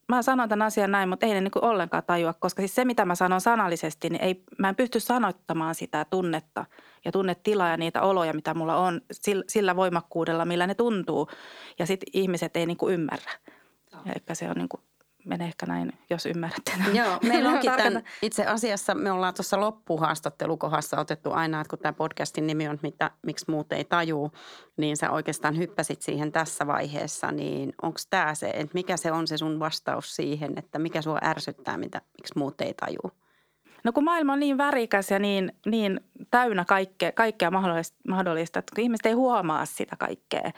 mä 0.08 0.22
sanon 0.22 0.50
tämän 0.50 0.68
asian 0.68 0.92
näin, 0.92 1.10
mutta 1.10 1.26
ei 1.26 1.34
ne 1.34 1.42
niin 1.42 1.52
ollenkaan 1.62 2.04
tajua, 2.08 2.34
koska 2.34 2.62
siis 2.62 2.76
se, 2.76 2.86
mitä 2.86 3.06
mä 3.06 3.16
sanon 3.16 3.42
sanallisesti, 3.42 4.10
niin 4.10 4.24
ei, 4.24 4.44
mä 4.58 4.70
en 4.70 4.76
pysty 4.76 5.00
sanoittamaan 5.00 5.76
sitä 5.76 6.06
tunnetta 6.10 6.66
ja 7.06 7.12
tunnetilaa 7.12 7.70
ja 7.70 7.78
niitä 7.78 8.02
oloja, 8.02 8.34
mitä 8.34 8.54
mulla 8.54 8.78
on 8.78 9.02
sillä 9.48 9.76
voimakkuudella, 9.76 10.46
millä 10.46 10.68
ne 10.68 10.76
tuntuu. 10.76 11.30
Ja 11.80 11.86
sitten 11.86 12.10
ihmiset 12.14 12.58
ei 12.58 12.66
niin 12.66 12.78
ymmärrä. 12.90 13.32
Eli 14.06 14.36
se 14.36 14.50
on 14.50 14.56
niin 14.56 14.70
kuin 14.70 14.82
menee 15.28 15.48
ehkä 15.48 15.66
näin, 15.66 15.94
jos 16.10 16.26
ymmärrätte. 16.26 16.72
Joo, 16.94 17.20
meillä 17.24 17.50
onkin 17.54 17.72
tämän, 17.72 18.04
itse 18.22 18.46
asiassa 18.46 18.96
me 18.96 19.12
ollaan 19.12 19.34
tuossa 19.34 19.60
loppuhaastattelukohdassa 19.60 21.00
otettu 21.00 21.32
aina, 21.32 21.62
että 21.62 21.70
kun 21.70 21.80
tämä 21.80 21.94
podcastin 21.94 22.48
nimi 22.48 22.68
on, 22.68 22.80
mitä, 22.82 23.12
miksi 23.26 23.46
muut 23.48 23.74
ei 23.74 23.84
tajuu, 23.84 24.32
niin 24.78 24.98
sä 24.98 25.12
oikeastaan 25.12 25.58
hyppäsit 25.58 26.02
siihen 26.02 26.32
tässä 26.32 26.68
vaiheessa, 26.68 27.32
niin 27.32 27.74
onko 27.82 28.00
tämä 28.10 28.36
se, 28.36 28.50
että 28.50 28.74
mikä 28.74 28.98
se 28.98 29.12
on 29.12 29.28
se 29.28 29.38
sun 29.38 29.60
vastaus 29.60 30.16
siihen, 30.16 30.54
että 30.58 30.80
mikä 30.80 31.02
sua 31.02 31.20
ärsyttää, 31.24 31.78
mitä, 31.78 32.02
miksi 32.18 32.38
muut 32.38 32.62
ei 32.62 32.74
tajuu? 32.74 33.12
No 33.84 33.92
kun 33.92 34.04
maailma 34.04 34.34
on 34.34 34.40
niin 34.40 34.58
värikäs 34.58 35.12
ja 35.12 35.20
niin, 35.20 35.54
niin 35.66 36.00
täynnä 36.32 36.66
kaikkea, 36.66 37.12
kaikkea 37.12 37.52
mahdollista, 38.08 38.60
että 38.60 38.76
kun 38.76 38.84
ihmiset 38.84 39.06
ei 39.06 39.14
huomaa 39.14 39.66
sitä 39.66 39.96
kaikkea. 39.96 40.52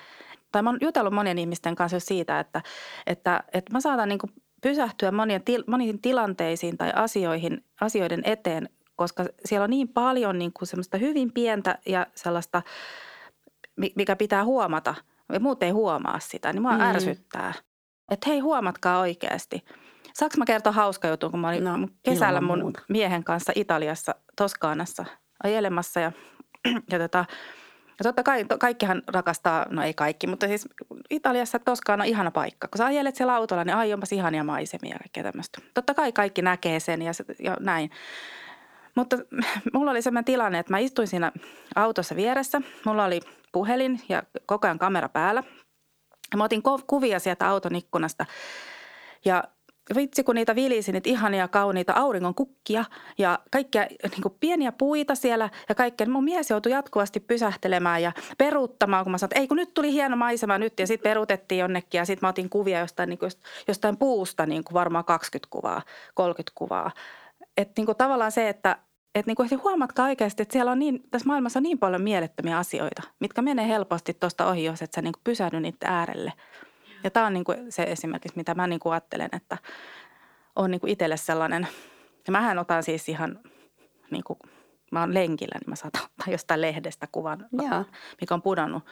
Tai 0.52 0.62
mä 0.62 0.70
oon 0.70 0.78
jutellut 0.82 1.14
monien 1.14 1.38
ihmisten 1.38 1.76
kanssa 1.76 2.00
siitä, 2.00 2.40
että, 2.40 2.62
että, 3.08 3.44
että 3.54 3.74
mä 3.74 3.82
saatan 3.82 4.10
niin 4.10 4.20
kuin 4.20 4.34
pysähtyä 4.62 5.12
monien, 5.12 5.44
til, 5.44 5.64
moniin 5.68 6.02
tilanteisiin 6.02 6.78
tai 6.78 6.92
asioihin, 6.96 7.66
asioiden 7.82 8.22
eteen, 8.24 8.70
koska 8.96 9.26
siellä 9.46 9.64
on 9.64 9.70
niin 9.70 9.88
paljon 9.88 10.40
niin 10.40 10.54
kuin 10.54 10.68
semmoista 10.68 10.98
hyvin 10.98 11.34
pientä 11.34 11.78
ja 11.86 12.08
sellaista, 12.16 12.62
mikä 13.96 14.16
pitää 14.16 14.46
huomata. 14.46 14.96
Ja 15.34 15.40
muut 15.40 15.64
ei 15.64 15.70
huomaa 15.70 16.20
sitä, 16.20 16.54
niin 16.54 16.62
mua 16.62 16.72
mm. 16.72 16.82
ärsyttää. 16.82 17.54
Että 18.12 18.30
hei, 18.30 18.40
huomatkaa 18.40 19.00
oikeasti. 19.00 19.66
Saanko 20.14 20.36
mä 20.38 20.46
kertoa 20.46 20.74
hauska 20.74 21.08
juttu, 21.08 21.30
kun 21.30 21.40
mä 21.40 21.50
olin 21.50 21.64
no, 21.64 21.88
kesällä 22.04 22.42
mun 22.42 22.60
muuta. 22.60 22.82
miehen 22.90 23.24
kanssa 23.24 23.52
Italiassa, 23.56 24.16
Toskaanassa 24.36 25.06
ajelemassa 25.44 26.00
ja, 26.00 26.12
ja 26.92 27.00
tota, 27.00 27.26
ja 28.00 28.04
totta 28.04 28.24
kai, 28.24 28.46
to, 28.46 28.58
kaikkihan 28.58 29.02
rakastaa, 29.08 29.66
no 29.70 29.84
ei 29.84 29.94
kaikki, 29.94 30.28
mutta 30.28 30.48
siis 30.48 30.70
Italiassa 31.10 31.60
Toskaana 31.60 32.04
on 32.04 32.08
ihana 32.08 32.32
paikka. 32.32 32.68
Kun 32.68 32.78
sä 32.78 32.86
ajelet 32.86 33.16
siellä 33.16 33.36
autolla, 33.36 33.64
niin 33.64 33.76
ai 33.76 33.94
onpas 33.94 34.12
ihania 34.12 34.44
maisemia 34.44 34.94
ja 34.94 35.00
kaikkea 35.00 35.24
tämmöistä. 35.24 35.62
Totta 35.74 35.94
kai 35.94 36.12
kaikki 36.12 36.42
näkee 36.42 36.80
sen 36.80 37.02
ja, 37.02 37.12
ja 37.40 37.58
näin. 37.60 37.92
Mutta 38.96 39.18
mulla 39.74 39.92
oli 39.92 40.02
sellainen 40.02 40.26
tilanne, 40.26 40.60
että 40.60 40.74
mä 40.74 40.80
istuin 40.80 41.08
siinä 41.08 41.32
autossa 41.76 42.16
vieressä. 42.16 42.62
Mulla 42.86 43.06
oli 43.06 43.22
puhelin 43.52 44.02
ja 44.10 44.24
koko 44.46 44.68
ajan 44.68 44.80
kamera 44.80 45.10
päällä. 45.10 45.44
Mä 46.38 46.44
otin 46.44 46.64
kuvia 46.88 47.20
sieltä 47.20 47.50
auton 47.50 47.76
ikkunasta. 47.76 48.26
Ja 49.26 49.44
vitsi 49.96 50.24
kun 50.24 50.36
niitä 50.36 50.56
vilisi, 50.56 50.92
niitä 50.92 51.10
ihania 51.10 51.48
kauniita 51.48 51.94
auringon 51.94 52.36
kukkia 52.36 52.86
ja 53.18 53.40
kaikkia 53.52 53.82
niin 53.82 54.22
kuin 54.22 54.36
pieniä 54.40 54.72
puita 54.72 55.16
siellä 55.16 55.50
ja 55.70 55.76
kaikkea. 55.76 56.08
Mun 56.08 56.24
mies 56.24 56.50
joutui 56.50 56.72
jatkuvasti 56.72 57.20
pysähtelemään 57.20 58.04
ja 58.04 58.12
peruuttamaan, 58.38 59.06
kun 59.06 59.12
mä 59.12 59.18
sanoin, 59.18 59.32
että 59.32 59.40
ei 59.40 59.48
kun 59.48 59.58
nyt 59.58 59.74
tuli 59.74 59.94
hieno 59.94 60.16
maisema 60.16 60.58
nyt 60.58 60.80
ja 60.80 60.88
sitten 60.88 61.10
peruutettiin 61.10 61.60
jonnekin 61.60 62.00
ja 62.00 62.06
sitten 62.06 62.28
mä 62.28 62.30
otin 62.30 62.50
kuvia 62.50 62.80
jostain, 62.80 63.10
niin 63.10 63.20
kuin, 63.20 63.32
jostain 63.68 63.98
puusta 63.98 64.46
niin 64.46 64.64
kuin 64.64 64.74
varmaan 64.74 65.06
20 65.06 65.48
kuvaa, 65.52 65.82
30 66.14 66.52
kuvaa. 66.56 66.92
Että 67.58 67.82
niin 67.82 67.98
tavallaan 67.98 68.32
se, 68.32 68.50
että 68.50 68.78
että 69.16 69.30
niin 69.30 69.36
kuin 69.36 69.64
huomatkaa 69.64 70.06
oikeasti, 70.06 70.44
että 70.44 70.54
siellä 70.54 70.72
on 70.72 70.80
niin, 70.80 71.04
tässä 71.12 71.28
maailmassa 71.28 71.60
on 71.60 71.64
niin 71.64 71.80
paljon 71.80 72.02
mielettömiä 72.02 72.58
asioita, 72.58 73.04
mitkä 73.20 73.42
menee 73.42 73.68
helposti 73.68 74.14
tuosta 74.14 74.50
ohi, 74.50 74.64
jos 74.64 74.82
et 74.82 74.94
sä 74.94 75.02
niin 75.02 75.14
pysähdy 75.24 75.60
niiden 75.60 75.90
äärelle– 75.90 76.34
ja 77.04 77.12
tämä 77.12 77.26
on 77.26 77.34
niin 77.34 77.44
kuin 77.44 77.72
se 77.72 77.84
esimerkiksi, 77.84 78.38
mitä 78.38 78.56
mä 78.56 78.68
niin 78.68 78.80
kuin 78.80 78.94
ajattelen, 78.94 79.30
että 79.32 79.58
on 80.56 80.72
niin 80.72 80.82
kuin 80.82 80.92
itselle 80.92 81.18
sellainen, 81.18 81.68
ja 82.28 82.32
mähän 82.32 82.60
otan 82.60 82.84
siis 82.84 83.10
ihan 83.10 83.40
niin 84.12 84.24
kuin, 84.24 84.40
mä 84.92 85.00
oon 85.00 85.14
lenkillä, 85.14 85.60
niin 85.60 85.70
mä 85.70 85.76
saatan 85.76 86.04
ottaa 86.04 86.32
jostain 86.32 86.62
lehdestä 86.62 87.08
kuvan, 87.12 87.46
Joo. 87.52 87.86
mikä 88.22 88.34
on 88.34 88.42
pudonnut 88.42 88.84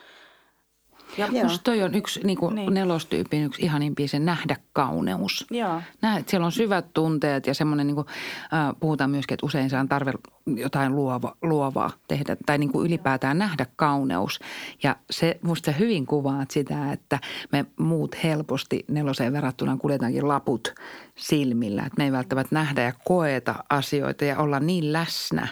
ja 1.18 1.44
musta 1.44 1.64
toi 1.64 1.82
on 1.82 1.94
yksi 1.94 2.20
niin 2.24 2.38
kuin 2.38 2.54
niin. 2.54 2.74
nelostyypin 2.74 3.44
yksi 3.44 3.62
ihanimpia 3.62 4.08
se 4.08 4.18
nähdä 4.18 4.56
kauneus. 4.72 5.46
Joo. 5.50 5.82
Nähdä, 6.02 6.24
siellä 6.26 6.46
on 6.46 6.52
syvät 6.52 6.86
tunteet 6.94 7.46
ja 7.46 7.54
semmoinen, 7.54 7.86
niin 7.86 7.94
kuin, 7.94 8.06
äh, 8.42 8.74
puhutaan 8.80 9.10
myöskin, 9.10 9.34
että 9.34 9.46
usein 9.46 9.70
saa 9.70 9.86
tarve 9.88 10.12
jotain 10.46 10.96
luova, 10.96 11.36
luovaa 11.42 11.90
tehdä 12.08 12.36
tai 12.46 12.58
niin 12.58 12.72
kuin 12.72 12.86
ylipäätään 12.86 13.38
nähdä 13.38 13.66
kauneus. 13.76 14.40
Ja 14.82 14.96
se 15.10 15.38
musta 15.42 15.72
hyvin 15.72 16.06
kuvaa 16.06 16.44
sitä, 16.50 16.92
että 16.92 17.18
me 17.52 17.66
muut 17.78 18.16
helposti 18.24 18.84
neloseen 18.88 19.32
verrattuna 19.32 19.76
kuljetaankin 19.76 20.28
laput 20.28 20.74
silmillä. 21.16 21.82
Että 21.82 21.94
me 21.98 22.04
ei 22.04 22.12
välttämättä 22.12 22.54
nähdä 22.54 22.82
ja 22.82 22.92
koeta 23.04 23.54
asioita 23.70 24.24
ja 24.24 24.38
olla 24.38 24.60
niin 24.60 24.92
läsnä. 24.92 25.48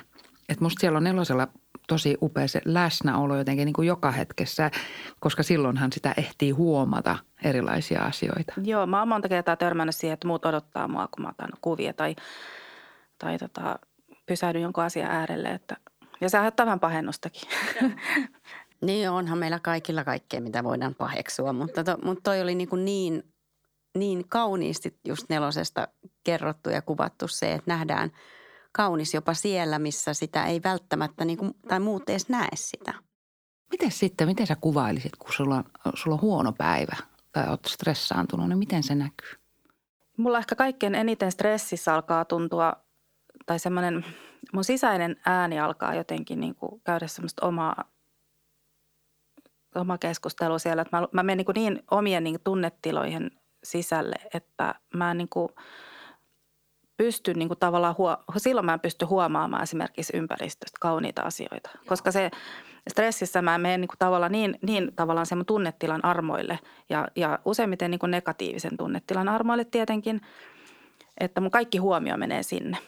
Että 0.48 0.64
musta 0.64 0.80
siellä 0.80 0.96
on 0.96 1.04
nelosella 1.04 1.48
tosi 1.86 2.16
upea 2.22 2.48
se 2.48 2.60
läsnäolo 2.64 3.36
jotenkin 3.36 3.66
niin 3.66 3.72
kuin 3.72 3.88
joka 3.88 4.10
hetkessä, 4.10 4.70
koska 5.20 5.42
silloinhan 5.42 5.92
sitä 5.92 6.14
ehtii 6.16 6.50
huomata 6.50 7.18
erilaisia 7.44 8.02
asioita. 8.02 8.52
Joo, 8.64 8.86
mä 8.86 8.98
oon 8.98 9.08
monta 9.08 9.28
kertaa 9.28 9.56
törmännyt 9.56 9.96
siihen, 9.96 10.14
että 10.14 10.26
muut 10.26 10.46
odottaa 10.46 10.88
mua, 10.88 11.08
kun 11.08 11.24
mä 11.24 11.30
otan 11.30 11.50
kuvia 11.60 11.92
tai, 11.92 12.16
tai 13.18 13.38
tota, 13.38 13.78
pysähdyn 14.26 14.62
jonkun 14.62 14.84
asian 14.84 15.10
äärelle. 15.10 15.48
Että, 15.48 15.76
ja 16.20 16.30
se 16.30 16.38
aiheuttaa 16.38 16.66
vähän 16.66 16.80
pahennustakin. 16.80 17.48
niin 18.86 19.10
onhan 19.10 19.38
meillä 19.38 19.60
kaikilla 19.62 20.04
kaikkea, 20.04 20.40
mitä 20.40 20.64
voidaan 20.64 20.94
paheksua, 20.94 21.52
mutta, 21.52 21.84
to, 21.84 21.96
mutta 22.02 22.22
toi 22.22 22.40
oli 22.40 22.54
niin, 22.54 22.68
kuin 22.68 22.84
niin, 22.84 23.22
niin 23.98 24.28
kauniisti 24.28 24.98
just 25.04 25.26
nelosesta 25.28 25.88
kerrottu 26.24 26.70
ja 26.70 26.82
kuvattu 26.82 27.28
se, 27.28 27.52
että 27.52 27.70
nähdään– 27.70 28.12
kaunis 28.76 29.14
jopa 29.14 29.34
siellä, 29.34 29.78
missä 29.78 30.14
sitä 30.14 30.44
ei 30.44 30.60
välttämättä 30.64 31.24
niin 31.24 31.38
kuin, 31.38 31.54
tai 31.68 31.80
muut 31.80 32.10
edes 32.10 32.28
näe 32.28 32.48
sitä. 32.54 32.94
Miten 33.70 33.90
sitten, 33.90 34.28
miten 34.28 34.46
sä 34.46 34.56
kuvailisit, 34.60 35.16
kun 35.16 35.32
sulla, 35.32 35.64
sulla 35.94 36.14
on 36.14 36.20
huono 36.20 36.52
päivä 36.52 36.96
tai 37.32 37.48
oot 37.48 37.64
stressaantunut, 37.68 38.48
niin 38.48 38.58
miten 38.58 38.82
se 38.82 38.94
näkyy? 38.94 39.32
Mulla 40.16 40.38
ehkä 40.38 40.54
kaikkein 40.54 40.94
eniten 40.94 41.32
stressissä 41.32 41.94
alkaa 41.94 42.24
tuntua, 42.24 42.72
tai 43.46 43.58
semmoinen 43.58 44.04
mun 44.52 44.64
sisäinen 44.64 45.16
ääni 45.26 45.60
alkaa 45.60 45.94
jotenkin 45.94 46.40
niin 46.40 46.54
kuin 46.54 46.80
käydä 46.84 47.06
semmoista 47.06 47.46
omaa, 47.46 47.84
omaa 49.74 49.98
keskustelua 49.98 50.58
siellä. 50.58 50.82
Että 50.82 50.96
mä, 50.96 51.08
mä 51.12 51.22
menen 51.22 51.44
niin, 51.54 51.74
niin 51.74 51.84
omien 51.90 52.24
niin 52.24 52.40
tunnetiloihin 52.44 53.30
sisälle, 53.64 54.16
että 54.34 54.74
mä 54.94 55.14
niin 55.14 55.28
kuin– 55.28 55.48
pysty 56.96 57.34
niin 57.34 57.48
kuin 57.48 57.58
tavallaan, 57.58 57.94
huo, 57.98 58.16
silloin 58.36 58.66
mä 58.66 58.72
en 58.72 58.80
pysty 58.80 59.04
huomaamaan 59.04 59.62
esimerkiksi 59.62 60.16
ympäristöstä 60.16 60.78
kauniita 60.80 61.22
asioita. 61.22 61.70
Joo. 61.74 61.84
Koska 61.86 62.12
se 62.12 62.30
stressissä 62.90 63.42
mä 63.42 63.58
menen 63.58 63.80
niin 63.80 63.88
kuin 63.88 63.98
tavallaan 63.98 64.32
niin, 64.32 64.58
niin 64.62 64.92
tavallaan 64.96 65.26
sen 65.26 65.46
tunnetilan 65.46 66.04
armoille 66.04 66.58
ja, 66.88 67.08
ja 67.16 67.38
useimmiten 67.44 67.90
niin 67.90 67.98
kuin 67.98 68.10
negatiivisen 68.10 68.76
tunnetilan 68.76 69.28
armoille 69.28 69.64
tietenkin, 69.64 70.20
että 71.20 71.40
mun 71.40 71.50
kaikki 71.50 71.78
huomio 71.78 72.16
menee 72.16 72.42
sinne. 72.42 72.78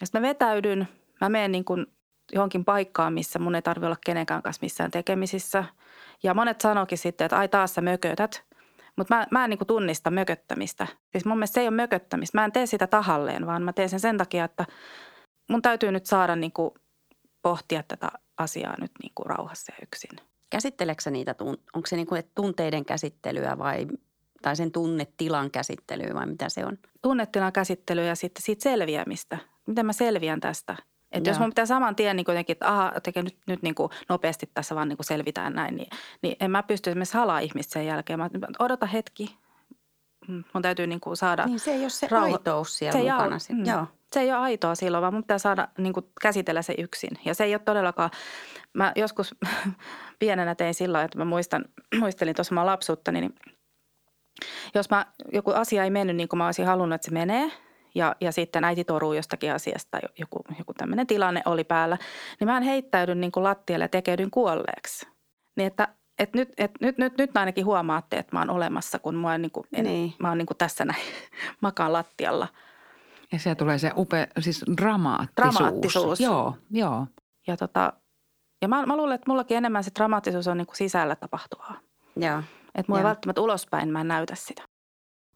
Ja 0.00 0.06
sitten 0.06 0.22
mä 0.22 0.28
vetäydyn, 0.28 0.88
mä 1.20 1.28
menen 1.28 1.52
niin 1.52 1.64
kuin 1.64 1.86
johonkin 2.32 2.64
paikkaan, 2.64 3.12
missä 3.12 3.38
mun 3.38 3.54
ei 3.54 3.62
tarvitse 3.62 3.86
olla 3.86 3.96
kenenkään 4.06 4.42
kanssa 4.42 4.60
missään 4.62 4.90
tekemisissä. 4.90 5.64
Ja 6.22 6.34
monet 6.34 6.60
sanokin 6.60 6.98
sitten, 6.98 7.24
että 7.24 7.38
ai 7.38 7.48
taas 7.48 7.74
sä 7.74 7.80
mökötät. 7.80 8.47
Mutta 8.98 9.14
mä, 9.14 9.26
mä 9.30 9.44
en 9.44 9.50
niin 9.50 9.58
kuin 9.58 9.68
tunnista 9.68 10.10
mököttämistä. 10.10 10.86
Siis 11.12 11.24
mun 11.24 11.38
mielestä 11.38 11.54
se 11.54 11.60
ei 11.60 11.68
ole 11.68 11.76
mököttämistä. 11.76 12.38
Mä 12.38 12.44
en 12.44 12.52
tee 12.52 12.66
sitä 12.66 12.86
tahalleen, 12.86 13.46
vaan 13.46 13.62
mä 13.62 13.72
teen 13.72 13.88
sen 13.88 14.00
sen 14.00 14.18
takia, 14.18 14.44
että 14.44 14.66
mun 15.50 15.62
täytyy 15.62 15.92
nyt 15.92 16.06
saada 16.06 16.36
niin 16.36 16.52
kuin 16.52 16.70
pohtia 17.42 17.82
tätä 17.82 18.08
asiaa 18.38 18.74
nyt 18.80 18.90
niin 19.02 19.12
kuin 19.14 19.26
rauhassa 19.26 19.72
ja 19.72 19.86
yksin. 19.86 20.28
Käsitteleekö 20.50 21.10
niitä, 21.10 21.34
onko 21.74 21.86
se 21.86 21.96
niin 21.96 22.06
kuin 22.06 22.22
tunteiden 22.34 22.84
käsittelyä 22.84 23.58
vai 23.58 23.86
tai 24.42 24.56
sen 24.56 24.72
tunnetilan 24.72 25.50
käsittelyä 25.50 26.14
vai 26.14 26.26
mitä 26.26 26.48
se 26.48 26.66
on? 26.66 26.78
Tunnetilan 27.02 27.52
käsittelyä 27.52 28.04
ja 28.04 28.14
sitten 28.14 28.42
siitä 28.42 28.62
selviämistä. 28.62 29.38
Miten 29.66 29.86
mä 29.86 29.92
selviän 29.92 30.40
tästä? 30.40 30.76
Että 31.12 31.30
jos 31.30 31.38
mun 31.38 31.48
pitää 31.48 31.66
saman 31.66 31.96
tien 31.96 32.16
niin 32.16 32.24
jotenkin, 32.28 32.52
että 32.54 32.68
aha, 32.68 32.92
tekee 33.02 33.22
nyt, 33.22 33.36
nyt 33.46 33.62
niin 33.62 33.74
kuin 33.74 33.90
nopeasti 34.08 34.50
tässä 34.54 34.74
vaan 34.74 34.88
niin 34.88 34.96
kuin 34.96 35.06
selvitään 35.06 35.52
näin, 35.52 35.76
niin, 35.76 35.88
niin 36.22 36.36
en 36.40 36.50
mä 36.50 36.62
pysty 36.62 36.90
esimerkiksi 36.90 37.16
halaa 37.16 37.38
ihmistä 37.38 37.72
sen 37.72 37.86
jälkeen. 37.86 38.18
Mä 38.18 38.30
odota 38.58 38.86
hetki, 38.86 39.36
mm, 40.28 40.44
mun 40.52 40.62
täytyy 40.62 40.86
niin 40.86 41.00
kuin 41.00 41.16
saada 41.16 41.46
Niin 41.46 41.60
se 41.60 41.70
ei 41.70 41.80
ole 41.80 41.90
se 41.90 42.06
rauho- 42.06 42.32
aitous 42.32 42.78
siellä 42.78 42.92
se 42.92 43.02
mukana. 43.02 43.24
Ole, 43.50 43.58
mm. 43.58 43.66
Joo. 43.66 43.86
Se 44.12 44.20
ei 44.20 44.32
ole 44.32 44.38
aitoa 44.38 44.74
silloin, 44.74 45.02
vaan 45.02 45.14
mun 45.14 45.22
pitää 45.22 45.38
saada 45.38 45.68
niin 45.78 45.92
kuin 45.92 46.06
käsitellä 46.22 46.62
se 46.62 46.74
yksin. 46.78 47.10
Ja 47.24 47.34
se 47.34 47.44
ei 47.44 47.54
ole 47.54 47.62
todellakaan, 47.64 48.10
mä 48.72 48.92
joskus 48.96 49.34
pienenä 50.18 50.54
tein 50.54 50.74
silloin, 50.74 51.04
että 51.04 51.18
mä 51.18 51.24
muistan, 51.24 51.64
muistelin 52.00 52.34
tuossa 52.34 52.54
mä 52.54 52.66
lapsuutta, 52.66 53.12
niin 53.12 53.34
jos 54.74 54.90
mä, 54.90 55.06
joku 55.32 55.50
asia 55.50 55.84
ei 55.84 55.90
mennyt 55.90 56.16
niin 56.16 56.28
kuin 56.28 56.38
mä 56.38 56.46
olisin 56.46 56.66
halunnut, 56.66 56.94
että 56.94 57.04
se 57.04 57.12
menee– 57.12 57.52
ja, 57.98 58.16
ja 58.20 58.32
sitten 58.32 58.64
äiti 58.64 58.84
toruu 58.84 59.12
jostakin 59.12 59.52
asiasta, 59.52 59.98
joku, 60.18 60.44
joku 60.58 60.74
tämmöinen 60.74 61.06
tilanne 61.06 61.42
oli 61.44 61.64
päällä, 61.64 61.98
niin 62.40 62.48
mä 62.48 62.56
en 62.56 62.62
heittäydyn 62.62 63.20
niin 63.20 63.32
kuin 63.32 63.44
lattialle 63.44 63.84
ja 63.84 63.88
tekeydyn 63.88 64.30
kuolleeksi. 64.30 65.06
Niin 65.56 65.66
että 65.66 65.88
et 66.18 66.34
nyt, 66.34 66.48
et 66.56 66.70
nyt, 66.80 66.98
nyt, 66.98 67.18
nyt 67.18 67.36
ainakin 67.36 67.64
huomaatte, 67.64 68.16
että 68.16 68.36
mä 68.36 68.40
oon 68.40 68.50
olemassa, 68.50 68.98
kun 68.98 69.14
mä 69.14 69.30
oon, 69.30 69.42
niin 69.42 69.50
kuin, 69.50 69.66
en, 69.72 69.84
niin. 69.84 70.14
mä 70.18 70.28
oon 70.28 70.38
niin 70.38 70.46
kuin 70.46 70.58
tässä 70.58 70.84
näin, 70.84 71.02
makaan 71.60 71.92
lattialla. 71.92 72.48
Ja 73.32 73.38
se 73.38 73.54
tulee 73.54 73.78
se 73.78 73.92
upea, 73.96 74.26
siis 74.40 74.64
dramaattisuus. 74.76 75.54
Dramaattisuus. 75.54 76.20
Joo, 76.20 76.56
joo. 76.70 77.06
Ja, 77.46 77.56
tota, 77.56 77.92
ja 78.62 78.68
mä, 78.68 78.86
mä 78.86 78.96
luulen, 78.96 79.14
että 79.14 79.30
mullakin 79.30 79.56
enemmän 79.56 79.84
se 79.84 79.90
dramaattisuus 79.98 80.48
on 80.48 80.56
niin 80.56 80.66
kuin 80.66 80.76
sisällä 80.76 81.16
tapahtuvaa. 81.16 81.80
Joo. 82.16 82.42
Että 82.74 82.84
mulla 82.88 83.00
ei 83.00 83.04
välttämättä 83.04 83.40
ulospäin, 83.40 83.88
mä 83.88 84.00
en 84.00 84.08
näytä 84.08 84.34
sitä. 84.34 84.67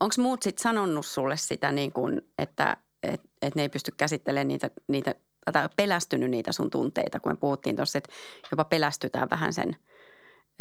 Onko 0.01 0.15
muut 0.19 0.43
sitten 0.43 0.63
sanonut 0.63 1.07
sulle 1.07 1.37
sitä, 1.37 1.73
niin 1.73 1.93
kun, 1.93 2.23
että 2.39 2.77
et, 3.03 3.21
et 3.43 3.55
ne 3.55 3.63
ei 3.63 3.69
pysty 3.69 3.93
käsittelemään 3.97 4.49
niitä, 4.49 4.71
niitä, 4.89 5.15
tai 5.53 5.69
pelästynyt 5.77 6.31
niitä 6.31 6.53
sun 6.53 6.71
tunteita, 6.71 7.21
kun 7.21 7.33
me 7.33 7.37
puhuttiin 7.37 7.77
tuossa, 7.77 7.99
että 7.99 8.13
jopa 8.51 8.65
pelästytään 8.65 9.31
vähän 9.31 9.53
sen 9.53 9.77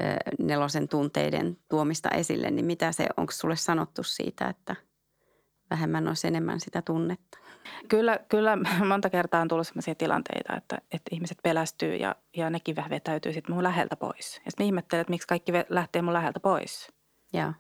ö, 0.02 0.04
nelosen 0.40 0.88
tunteiden 0.88 1.58
tuomista 1.70 2.10
esille, 2.10 2.52
niin 2.52 2.66
mitä 2.66 2.92
se, 2.92 3.08
onko 3.18 3.32
sulle 3.32 3.56
sanottu 3.56 4.04
siitä, 4.04 4.48
että 4.48 4.76
vähemmän 5.70 6.08
olisi 6.08 6.28
enemmän 6.28 6.60
sitä 6.60 6.82
tunnetta? 6.82 7.38
Kyllä, 7.88 8.20
kyllä 8.30 8.58
monta 8.88 9.10
kertaa 9.10 9.42
on 9.42 9.48
tullut 9.48 9.68
sellaisia 9.68 9.96
tilanteita, 9.96 10.56
että, 10.58 10.78
että 10.92 11.10
ihmiset 11.12 11.38
pelästyy 11.44 11.96
ja, 11.96 12.16
ja 12.38 12.50
nekin 12.50 12.76
vähän 12.76 12.90
vetäytyy 12.90 13.34
sitten 13.34 13.56
mun 13.56 13.64
läheltä 13.64 13.96
pois. 13.96 14.42
Ja 14.46 14.52
sitten 14.52 14.66
ihmettelen, 14.66 15.02
että 15.02 15.12
miksi 15.12 15.28
kaikki 15.28 15.52
lähtee 15.70 16.02
mun 16.02 16.14
läheltä 16.14 16.40
pois. 16.40 16.88
Joo 17.34 17.54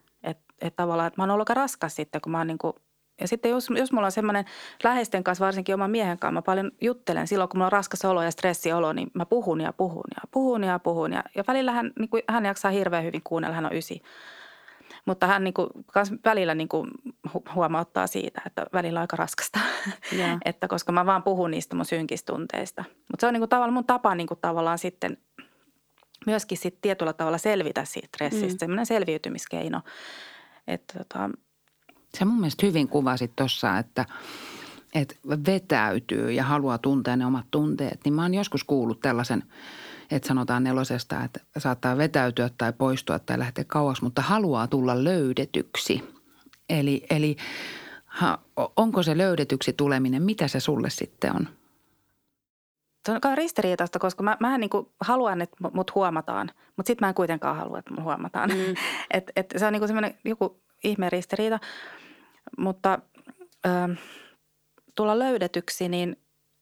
että 0.61 0.83
tavallaan, 0.83 1.07
että 1.07 1.21
mä 1.21 1.23
oon 1.23 1.31
ollut 1.31 1.49
aika 1.49 1.61
raskas 1.61 1.95
sitten, 1.95 2.21
kun 2.21 2.31
mä 2.31 2.37
oon 2.37 2.47
niin 2.47 2.57
kuin, 2.57 2.73
ja 3.21 3.27
sitten 3.27 3.51
jos, 3.51 3.67
jos 3.75 3.91
mulla 3.91 4.05
on 4.05 4.11
semmoinen 4.11 4.45
läheisten 4.83 5.23
kanssa, 5.23 5.45
varsinkin 5.45 5.75
oman 5.75 5.91
miehen 5.91 6.19
kanssa, 6.19 6.33
mä 6.33 6.41
paljon 6.41 6.71
juttelen 6.81 7.27
silloin, 7.27 7.49
kun 7.49 7.57
mulla 7.57 7.65
on 7.65 7.71
raskas 7.71 8.05
olo 8.05 8.23
ja 8.23 8.31
stressiolo, 8.31 8.93
niin 8.93 9.11
mä 9.13 9.25
puhun 9.25 9.61
ja 9.61 9.73
puhun 9.73 10.03
ja 10.15 10.21
puhun 10.31 10.63
ja 10.63 10.79
puhun. 10.79 11.13
Ja, 11.13 11.23
ja 11.35 11.43
välillä 11.47 11.71
hän, 11.71 11.91
niin 11.99 12.09
kuin, 12.09 12.23
hän 12.29 12.45
jaksaa 12.45 12.71
hirveän 12.71 13.03
hyvin 13.03 13.21
kuunnella, 13.23 13.55
hän 13.55 13.65
on 13.65 13.75
ysi. 13.75 14.01
Mutta 15.05 15.27
hän 15.27 15.43
niin 15.43 15.53
kuin, 15.53 15.69
kans 15.93 16.13
välillä 16.25 16.55
niin 16.55 16.67
kuin 16.67 16.89
huomauttaa 17.55 18.07
siitä, 18.07 18.41
että 18.45 18.65
välillä 18.73 18.99
on 18.99 19.01
aika 19.01 19.17
raskasta, 19.17 19.59
yeah. 20.13 20.37
että 20.45 20.67
koska 20.67 20.91
mä 20.91 21.05
vaan 21.05 21.23
puhun 21.23 21.51
niistä 21.51 21.75
mun 21.75 21.85
synkistunteista. 21.85 22.83
Mutta 23.11 23.21
se 23.21 23.27
on 23.27 23.33
niin 23.33 23.41
kuin, 23.41 23.49
tavallaan 23.49 23.73
mun 23.73 23.85
tapa 23.85 24.15
niin 24.15 24.27
kuin, 24.27 24.39
tavallaan 24.41 24.77
sitten 24.77 25.17
myöskin 26.25 26.57
sit 26.57 26.77
tietyllä 26.81 27.13
tavalla 27.13 27.37
selvitä 27.37 27.85
siitä 27.85 28.07
stressistä, 28.07 28.55
mm. 28.55 28.59
semmoinen 28.59 28.85
selviytymiskeino. 28.85 29.81
Että 30.67 30.97
tota... 30.97 31.29
Se 32.17 32.25
mun 32.25 32.39
mielestä 32.39 32.65
hyvin 32.65 32.87
kuvasit 32.87 33.35
tuossa, 33.35 33.77
että, 33.77 34.05
että 34.95 35.15
vetäytyy 35.45 36.31
ja 36.31 36.43
haluaa 36.43 36.77
tuntea 36.77 37.15
ne 37.15 37.25
omat 37.25 37.45
tunteet. 37.51 37.99
Niin 38.05 38.13
mä 38.13 38.21
oon 38.21 38.33
joskus 38.33 38.63
kuullut 38.63 38.99
tällaisen, 38.99 39.43
että 40.11 40.27
sanotaan 40.27 40.63
nelosesta, 40.63 41.23
että 41.23 41.39
saattaa 41.57 41.97
vetäytyä 41.97 42.49
tai 42.57 42.73
poistua 42.73 43.19
tai 43.19 43.39
lähteä 43.39 43.63
kauas, 43.67 44.01
mutta 44.01 44.21
haluaa 44.21 44.67
tulla 44.67 45.03
löydetyksi. 45.03 46.03
Eli, 46.69 47.05
eli 47.09 47.35
ha, 48.05 48.39
onko 48.75 49.03
se 49.03 49.17
löydetyksi 49.17 49.73
tuleminen, 49.73 50.23
mitä 50.23 50.47
se 50.47 50.59
sulle 50.59 50.89
sitten 50.89 51.35
on? 51.35 51.47
Se 53.05 53.11
on 53.11 53.37
ristiriitaista, 53.37 53.99
koska 53.99 54.23
mä, 54.23 54.37
mä 54.39 54.57
niin 54.57 54.69
haluan, 54.99 55.41
että 55.41 55.57
mut 55.73 55.95
huomataan, 55.95 56.51
mutta 56.77 56.87
sitten 56.87 57.05
mä 57.05 57.09
en 57.09 57.15
kuitenkaan 57.15 57.57
halua, 57.57 57.79
että 57.79 57.93
mut 57.93 58.03
huomataan. 58.03 58.49
Mm. 58.49 58.75
et, 59.17 59.31
et 59.35 59.53
se 59.57 59.65
on 59.65 59.73
niin 59.73 59.87
semmoinen 59.87 60.17
joku 60.25 60.61
ihme 60.83 61.09
ristiriita. 61.09 61.59
Mutta 62.57 62.99
ö, 63.65 63.95
tulla 64.95 65.19
löydetyksi, 65.19 65.89
niin, 65.89 66.09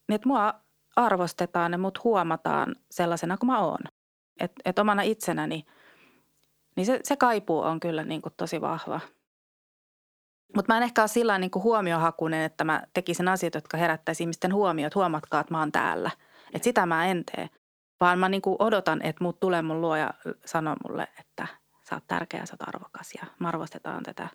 niin 0.08 0.14
että 0.14 0.28
mua 0.28 0.54
arvostetaan 0.96 1.72
ja 1.72 1.78
mut 1.78 2.04
huomataan 2.04 2.76
sellaisena 2.90 3.36
kuin 3.36 3.46
mä 3.46 3.60
oon. 3.60 3.80
Että 4.40 4.62
et 4.64 4.78
omana 4.78 5.02
itsenäni, 5.02 5.66
niin 6.76 6.86
se, 6.86 7.00
se 7.02 7.16
kaipuu 7.16 7.60
on 7.60 7.80
kyllä 7.80 8.04
niin 8.04 8.22
kuin 8.22 8.34
tosi 8.36 8.60
vahva. 8.60 9.00
Mutta 10.56 10.72
mä 10.72 10.76
en 10.76 10.82
ehkä 10.82 11.02
ole 11.02 11.08
sillä 11.08 11.38
niin 11.38 11.50
huomiohakunen, 11.54 12.42
että 12.42 12.64
mä 12.64 12.82
tekisin 12.94 13.28
asioita, 13.28 13.56
jotka 13.56 13.76
herättäisi 13.76 14.22
ihmisten 14.22 14.54
huomiota. 14.54 14.98
Huomatkaa, 14.98 15.40
että 15.40 15.54
mä 15.54 15.58
oon 15.58 15.72
täällä– 15.72 16.10
että 16.54 16.64
sitä 16.64 16.86
mä 16.86 17.06
en 17.06 17.24
tee, 17.24 17.50
vaan 18.00 18.18
mä 18.18 18.28
niin 18.28 18.42
kuin 18.42 18.56
odotan, 18.58 19.02
että 19.02 19.24
muut 19.24 19.40
tulee 19.40 19.62
mun 19.62 19.80
luo 19.80 19.96
ja 19.96 20.14
sanoo 20.44 20.76
mulle, 20.88 21.08
että 21.20 21.46
sä 21.88 21.96
oot 21.96 22.04
tärkeä, 22.06 22.46
sä 22.46 22.54
oot 22.54 22.68
arvokas 22.68 23.14
ja 23.14 23.26
me 23.38 23.48
arvostetaan 23.48 24.02
tätä. 24.02 24.28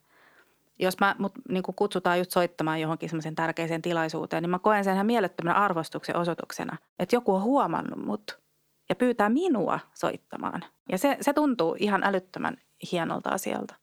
Jos 0.80 0.99
mä 0.99 1.15
mut 1.19 1.34
niin 1.49 1.63
kuin 1.63 1.75
kutsutaan 1.75 2.17
just 2.17 2.32
soittamaan 2.32 2.82
johonkin 2.82 3.10
semmoisen 3.10 3.36
tärkeiseen 3.36 3.82
tilaisuuteen, 3.82 4.43
niin 4.43 4.49
mä 4.49 4.60
koen 4.60 4.84
sen 4.84 4.93
ihan 4.93 5.06
mielettömän 5.06 5.56
arvostuksen 5.56 6.17
osoituksena, 6.17 6.78
että 6.99 7.15
joku 7.15 7.36
on 7.36 7.41
huomannut 7.41 8.06
mut 8.06 8.39
ja 8.89 8.95
pyytää 8.95 9.30
minua 9.30 9.80
soittamaan. 9.93 10.65
Ja 10.89 10.97
se, 10.97 11.17
se 11.21 11.34
tuntuu 11.34 11.75
ihan 11.80 12.04
älyttömän 12.04 12.58
hienolta 12.91 13.30
asialta. 13.30 13.75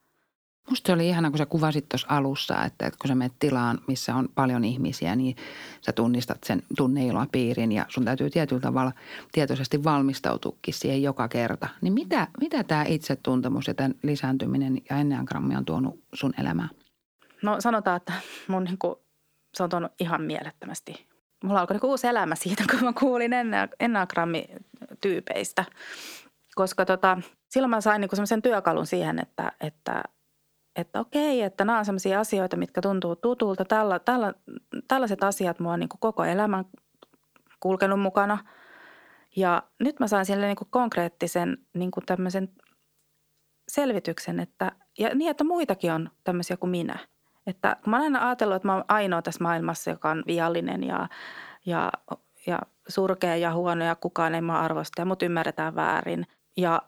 Musta 0.70 0.92
oli 0.92 1.08
ihana, 1.08 1.30
kun 1.30 1.38
sä 1.38 1.46
kuvasit 1.46 1.88
tuossa 1.88 2.06
alussa, 2.10 2.64
että, 2.64 2.86
että 2.86 2.98
kun 3.00 3.08
sä 3.08 3.14
menet 3.14 3.32
tilaan, 3.38 3.78
missä 3.86 4.14
on 4.14 4.28
paljon 4.34 4.64
ihmisiä, 4.64 5.16
niin 5.16 5.36
sä 5.80 5.92
tunnistat 5.92 6.38
sen 6.44 6.62
piirin 7.32 7.72
ja 7.72 7.86
sun 7.88 8.04
täytyy 8.04 8.30
tietyllä 8.30 8.60
tavalla 8.60 8.92
tietoisesti 9.32 9.84
valmistautuukin 9.84 10.74
siihen 10.74 11.02
joka 11.02 11.28
kerta. 11.28 11.68
Niin 11.80 11.92
mitä, 11.92 12.28
mitä 12.40 12.64
tämä 12.64 12.84
itsetuntemus 12.88 13.66
ja 13.66 13.74
tämän 13.74 13.94
lisääntyminen 14.02 14.78
ja 14.90 14.96
enneagrammi 14.96 15.56
on 15.56 15.64
tuonut 15.64 16.00
sun 16.14 16.34
elämään? 16.40 16.70
No 17.42 17.60
sanotaan, 17.60 17.96
että 17.96 18.12
mun 18.48 18.64
niin 18.64 18.78
kuin, 18.78 18.94
se 19.54 19.62
on 19.62 19.70
tuonut 19.70 19.92
ihan 20.00 20.22
mielettömästi. 20.22 21.06
Mulla 21.44 21.60
alkoi 21.60 21.74
niin 21.76 21.90
uusi 21.90 22.06
elämä 22.06 22.34
siitä, 22.34 22.64
kun 22.70 22.84
mä 22.84 22.92
kuulin 22.92 23.32
enneagrammityypeistä. 23.80 25.64
Koska 26.54 26.84
tota, 26.84 27.18
silloin 27.50 27.70
mä 27.70 27.80
sain 27.80 28.00
niin 28.00 28.10
semmoisen 28.12 28.42
työkalun 28.42 28.86
siihen, 28.86 29.18
että, 29.18 29.52
että– 29.60 30.02
että 30.76 31.00
okei, 31.00 31.42
että 31.42 31.64
nämä 31.64 31.78
on 31.78 31.84
sellaisia 31.84 32.20
asioita, 32.20 32.56
mitkä 32.56 32.80
tuntuu 32.80 33.16
tutulta. 33.16 33.64
Tällä, 33.64 33.98
tällä, 33.98 34.34
tällaiset 34.88 35.24
asiat 35.24 35.60
mua 35.60 35.72
on 35.72 35.80
niin 35.80 35.88
koko 35.98 36.24
elämän 36.24 36.64
kulkenut 37.60 38.00
mukana. 38.00 38.38
Ja 39.36 39.62
nyt 39.80 40.00
mä 40.00 40.06
sain 40.06 40.26
sille 40.26 40.46
niin 40.46 40.56
konkreettisen 40.70 41.58
niin 41.74 41.90
tämmöisen 42.06 42.48
selvityksen, 43.68 44.40
että, 44.40 44.72
ja 44.98 45.14
niin, 45.14 45.30
että 45.30 45.44
muitakin 45.44 45.92
on 45.92 46.10
tämmöisiä 46.24 46.56
kuin 46.56 46.70
minä. 46.70 46.98
Että 47.46 47.76
kun 47.84 47.90
mä 47.90 47.96
olen 47.96 48.04
aina 48.04 48.26
ajatellut, 48.26 48.56
että 48.56 48.68
mä 48.68 48.74
olen 48.74 48.84
ainoa 48.88 49.22
tässä 49.22 49.44
maailmassa, 49.44 49.90
joka 49.90 50.10
on 50.10 50.22
viallinen 50.26 50.84
ja, 50.84 51.08
ja, 51.66 51.92
ja 52.46 52.58
surkea 52.88 53.36
ja 53.36 53.54
huono 53.54 53.84
ja 53.84 53.94
kukaan 53.94 54.34
ei 54.34 54.40
mä 54.40 54.60
arvosta 54.60 55.00
ja 55.00 55.04
mut 55.04 55.22
ymmärretään 55.22 55.74
väärin. 55.74 56.26
Ja, 56.56 56.82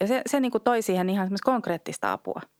ja 0.00 0.06
se, 0.06 0.22
se 0.26 0.40
niin 0.40 0.52
toi 0.64 0.82
siihen 0.82 1.10
ihan 1.10 1.28
konkreettista 1.44 2.12
apua– 2.12 2.40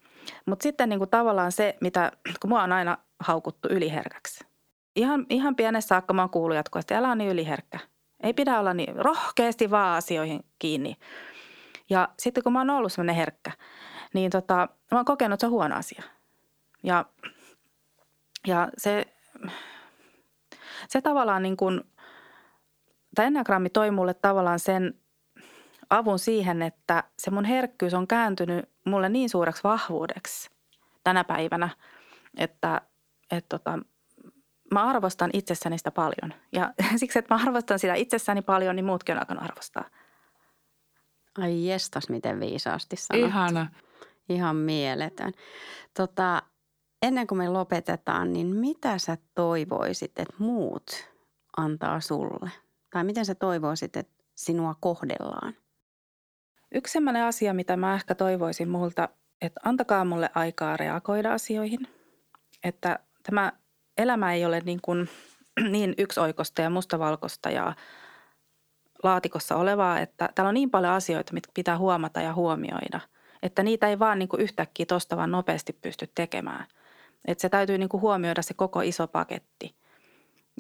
mutta 0.46 0.62
sitten 0.62 0.88
niin 0.88 0.98
kuin 0.98 1.10
tavallaan 1.10 1.52
se, 1.52 1.76
mitä, 1.80 2.12
kun 2.40 2.50
mua 2.50 2.62
on 2.62 2.72
aina 2.72 2.98
haukuttu 3.20 3.68
yliherkäksi. 3.68 4.44
Ihan, 4.96 5.26
ihan 5.28 5.56
pienessä 5.56 5.88
saakka 5.88 6.14
mä 6.14 6.22
oon 6.22 6.30
kuullut 6.30 6.56
jatkuvasti, 6.56 6.94
älä 6.94 7.14
niin 7.14 7.30
yliherkkä. 7.30 7.78
Ei 8.22 8.32
pidä 8.32 8.60
olla 8.60 8.74
niin 8.74 8.96
rohkeasti 8.96 9.70
vaan 9.70 9.96
asioihin 9.96 10.44
kiinni. 10.58 10.96
Ja 11.90 12.08
sitten 12.18 12.44
kun 12.44 12.52
mä 12.52 12.60
oon 12.60 12.70
ollut 12.70 12.92
semmoinen 12.92 13.16
herkkä, 13.16 13.52
niin 14.14 14.30
tota, 14.30 14.68
mä 14.90 14.98
oon 14.98 15.04
kokenut, 15.04 15.34
että 15.34 15.40
se 15.40 15.46
on 15.46 15.52
huono 15.52 15.76
asia. 15.76 16.02
Ja, 16.82 17.04
ja 18.46 18.68
se, 18.78 19.06
se 20.88 21.00
tavallaan 21.00 21.42
niin 21.42 21.56
kuin, 21.56 21.80
tämä 23.14 23.26
enneagrammi 23.26 23.70
toi 23.70 23.90
mulle 23.90 24.14
tavallaan 24.14 24.58
sen 24.58 24.94
avun 25.98 26.18
siihen, 26.18 26.62
että 26.62 27.04
se 27.18 27.30
mun 27.30 27.44
herkkyys 27.44 27.94
on 27.94 28.06
kääntynyt 28.06 28.68
mulle 28.84 29.08
niin 29.08 29.30
suureksi 29.30 29.64
vahvuudeksi 29.64 30.50
tänä 31.04 31.24
päivänä, 31.24 31.68
että, 32.38 32.80
että 33.30 33.58
tota, 33.58 33.78
mä 34.74 34.84
arvostan 34.84 35.30
itsessäni 35.32 35.78
sitä 35.78 35.90
paljon. 35.90 36.34
Ja 36.52 36.74
siksi, 37.00 37.18
että 37.18 37.34
mä 37.34 37.40
arvostan 37.42 37.78
sitä 37.78 37.94
itsessäni 37.94 38.42
paljon, 38.42 38.76
niin 38.76 38.86
muutkin 38.86 39.14
on 39.14 39.18
alkanut 39.18 39.44
arvostaa. 39.44 39.84
Ai 41.38 41.66
jestas, 41.66 42.08
miten 42.08 42.40
viisaasti 42.40 42.96
sanottu. 42.96 43.26
Ihana. 43.26 43.66
Ihan 44.28 44.56
mieletön. 44.56 45.32
Tota, 45.96 46.42
ennen 47.02 47.26
kuin 47.26 47.38
me 47.38 47.48
lopetetaan, 47.48 48.32
niin 48.32 48.46
mitä 48.46 48.98
sä 48.98 49.18
toivoisit, 49.34 50.18
että 50.18 50.34
muut 50.38 51.10
antaa 51.56 52.00
sulle? 52.00 52.50
Tai 52.90 53.04
miten 53.04 53.24
sä 53.24 53.34
toivoisit, 53.34 53.96
että 53.96 54.24
sinua 54.34 54.74
kohdellaan? 54.80 55.54
Yksi 56.74 56.92
sellainen 56.92 57.24
asia, 57.24 57.54
mitä 57.54 57.76
mä 57.76 57.94
ehkä 57.94 58.14
toivoisin 58.14 58.68
multa, 58.68 59.08
että 59.40 59.60
antakaa 59.64 60.04
mulle 60.04 60.30
aikaa 60.34 60.76
reagoida 60.76 61.32
asioihin. 61.32 61.88
Että 62.64 62.98
tämä 63.22 63.52
elämä 63.98 64.32
ei 64.32 64.44
ole 64.44 64.60
niin, 64.60 64.80
kuin, 64.82 65.08
niin 65.70 65.94
yksioikosta 65.98 66.62
ja 66.62 66.70
mustavalkoista 66.70 67.50
ja 67.50 67.72
laatikossa 69.02 69.56
olevaa, 69.56 70.00
että 70.00 70.28
täällä 70.34 70.48
on 70.48 70.54
niin 70.54 70.70
paljon 70.70 70.92
asioita, 70.92 71.32
mitkä 71.32 71.50
pitää 71.54 71.78
huomata 71.78 72.20
ja 72.20 72.34
huomioida, 72.34 73.00
että 73.42 73.62
niitä 73.62 73.88
ei 73.88 73.98
vaan 73.98 74.18
niin 74.18 74.28
kuin 74.28 74.42
yhtäkkiä 74.42 74.86
tuosta 74.86 75.16
vaan 75.16 75.30
nopeasti 75.30 75.72
pysty 75.72 76.10
tekemään. 76.14 76.66
Että 77.24 77.42
se 77.42 77.48
täytyy 77.48 77.78
niin 77.78 77.88
kuin 77.88 78.00
huomioida 78.00 78.42
se 78.42 78.54
koko 78.54 78.80
iso 78.80 79.06
paketti. 79.06 79.74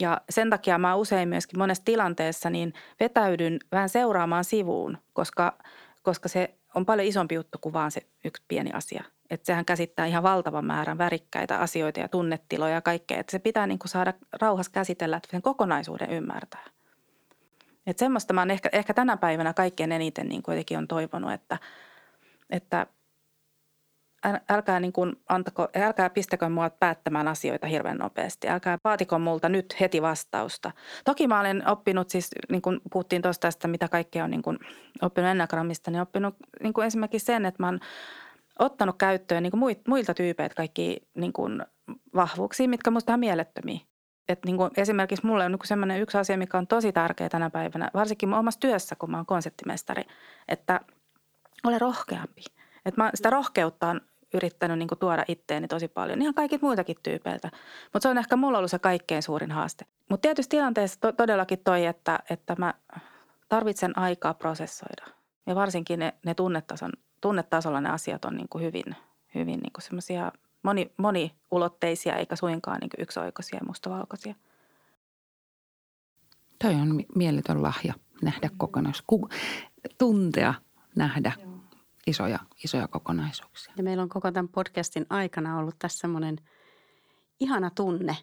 Ja 0.00 0.20
sen 0.30 0.50
takia 0.50 0.78
mä 0.78 0.94
usein 0.94 1.28
myöskin 1.28 1.58
monessa 1.58 1.84
tilanteessa 1.84 2.50
niin 2.50 2.72
vetäydyn 3.00 3.58
vähän 3.72 3.88
seuraamaan 3.88 4.44
sivuun, 4.44 4.98
koska, 5.12 5.58
koska 6.04 6.28
se 6.28 6.54
on 6.74 6.86
paljon 6.86 7.08
isompi 7.08 7.34
juttu 7.34 7.58
kuin 7.60 7.72
vaan 7.72 7.90
se 7.90 8.06
yksi 8.24 8.42
pieni 8.48 8.70
asia. 8.72 9.04
Että 9.30 9.46
sehän 9.46 9.64
käsittää 9.64 10.06
ihan 10.06 10.22
valtavan 10.22 10.64
määrän 10.64 10.98
värikkäitä 10.98 11.58
asioita 11.58 12.00
ja 12.00 12.08
tunnetiloja 12.08 12.74
ja 12.74 12.80
kaikkea. 12.80 13.20
Että 13.20 13.30
se 13.30 13.38
pitää 13.38 13.66
niin 13.66 13.78
kuin 13.78 13.88
saada 13.88 14.14
rauhassa 14.40 14.72
käsitellä, 14.72 15.16
että 15.16 15.28
sen 15.30 15.42
kokonaisuuden 15.42 16.10
ymmärtää. 16.10 16.64
Että 17.86 18.00
semmoista 18.00 18.34
mä 18.34 18.40
oon 18.40 18.50
ehkä, 18.50 18.68
ehkä 18.72 18.94
tänä 18.94 19.16
päivänä 19.16 19.52
kaikkein 19.54 19.92
eniten 19.92 20.28
niin 20.28 20.42
kuitenkin 20.42 20.78
on 20.78 20.88
toivonut, 20.88 21.32
että, 21.32 21.58
että 22.50 22.86
älkää, 24.50 24.80
niin 24.80 24.92
kuin 24.92 25.16
antako, 25.28 25.68
älkää 25.76 26.10
pistäkö 26.10 26.48
mua 26.48 26.70
päättämään 26.70 27.28
asioita 27.28 27.66
hirveän 27.66 27.98
nopeasti. 27.98 28.48
Älkää 28.48 28.78
vaatiko 28.84 29.18
multa 29.18 29.48
nyt 29.48 29.80
heti 29.80 30.02
vastausta. 30.02 30.70
Toki 31.04 31.26
mä 31.26 31.40
olen 31.40 31.68
oppinut 31.68 32.10
siis, 32.10 32.30
niin 32.50 32.62
kuin 32.62 32.80
puhuttiin 32.92 33.22
tuosta 33.22 33.40
tästä, 33.40 33.68
mitä 33.68 33.88
kaikkea 33.88 34.24
on 34.24 34.30
niin 34.30 34.42
kuin 34.42 34.58
oppinut 35.02 35.30
Enneagramista, 35.30 35.90
niin 35.90 36.02
oppinut 36.02 36.36
niin 36.62 36.72
kuin 36.72 36.86
esimerkiksi 36.86 37.26
sen, 37.26 37.46
että 37.46 37.62
mä 37.62 37.66
oon 37.66 37.80
ottanut 38.58 38.96
käyttöön 38.98 39.42
niin 39.42 39.50
kuin 39.50 39.76
muilta 39.88 40.14
tyypeiltä 40.14 40.54
kaikki 40.54 41.08
niin 41.14 41.32
kuin 41.32 41.62
vahvuuksia, 42.14 42.68
mitkä 42.68 42.90
musta 42.90 43.12
on 43.12 43.20
mielettömiä. 43.20 43.80
Et 44.28 44.38
niin 44.44 44.56
kuin 44.56 44.70
esimerkiksi 44.76 45.26
mulle 45.26 45.44
on 45.44 45.52
niin 45.52 45.58
sellainen 45.64 46.00
yksi 46.00 46.18
asia, 46.18 46.38
mikä 46.38 46.58
on 46.58 46.66
tosi 46.66 46.92
tärkeä 46.92 47.28
tänä 47.28 47.50
päivänä, 47.50 47.90
varsinkin 47.94 48.34
omassa 48.34 48.60
työssä, 48.60 48.96
kun 48.96 49.10
mä 49.10 49.16
oon 49.16 49.26
konseptimestari, 49.26 50.02
että 50.48 50.80
ole 51.64 51.78
rohkeampi. 51.78 52.42
Että 52.86 53.02
mä 53.02 53.10
sitä 53.14 53.30
rohkeutta 53.30 53.88
on 53.88 54.00
yrittänyt 54.34 54.78
niin 54.78 54.88
tuoda 55.00 55.24
itteeni 55.28 55.68
tosi 55.68 55.88
paljon, 55.88 56.22
ihan 56.22 56.34
kaikit 56.34 56.62
muiltakin 56.62 56.96
tyypeiltä. 57.02 57.50
Mutta 57.92 58.00
se 58.00 58.08
on 58.08 58.18
ehkä 58.18 58.36
mulla 58.36 58.58
ollut 58.58 58.70
se 58.70 58.78
kaikkein 58.78 59.22
suurin 59.22 59.50
haaste. 59.50 59.84
Mutta 60.10 60.22
tietysti 60.22 60.56
tilanteessa 60.56 61.00
to- 61.00 61.12
todellakin 61.12 61.58
toi, 61.64 61.86
että, 61.86 62.18
että 62.30 62.54
mä 62.58 62.74
tarvitsen 63.48 63.98
aikaa 63.98 64.34
prosessoida. 64.34 65.04
Ja 65.46 65.54
varsinkin 65.54 65.98
ne, 65.98 66.14
ne 66.24 66.34
tunnetason, 66.34 66.92
tunnetasolla 67.20 67.80
ne 67.80 67.90
asiat 67.90 68.24
on 68.24 68.36
niin 68.36 68.48
kuin 68.48 68.64
hyvin, 68.64 68.96
hyvin 69.34 69.60
niin 69.60 69.72
semmoisia 69.78 70.32
moni, 70.62 70.92
moniulotteisia 70.96 72.16
eikä 72.16 72.36
suinkaan 72.36 72.78
niin 72.80 72.90
yksioikoisia 72.98 73.58
ja 73.58 73.66
mustavalkoisia. 73.66 74.34
Toi 76.62 76.74
on 76.74 77.04
mieletön 77.14 77.62
lahja 77.62 77.94
nähdä 78.22 78.50
kokonais, 78.56 79.02
tuntea, 79.98 80.54
nähdä 80.96 81.32
Joo. 81.40 81.53
Isoja, 82.06 82.38
isoja 82.64 82.88
kokonaisuuksia. 82.88 83.74
Ja 83.76 83.82
meillä 83.82 84.02
on 84.02 84.08
koko 84.08 84.30
tämän 84.30 84.48
podcastin 84.48 85.06
aikana 85.10 85.58
ollut 85.58 85.74
tässä 85.78 85.98
semmoinen 85.98 86.36
ihana 87.40 87.70
tunne, 87.70 88.16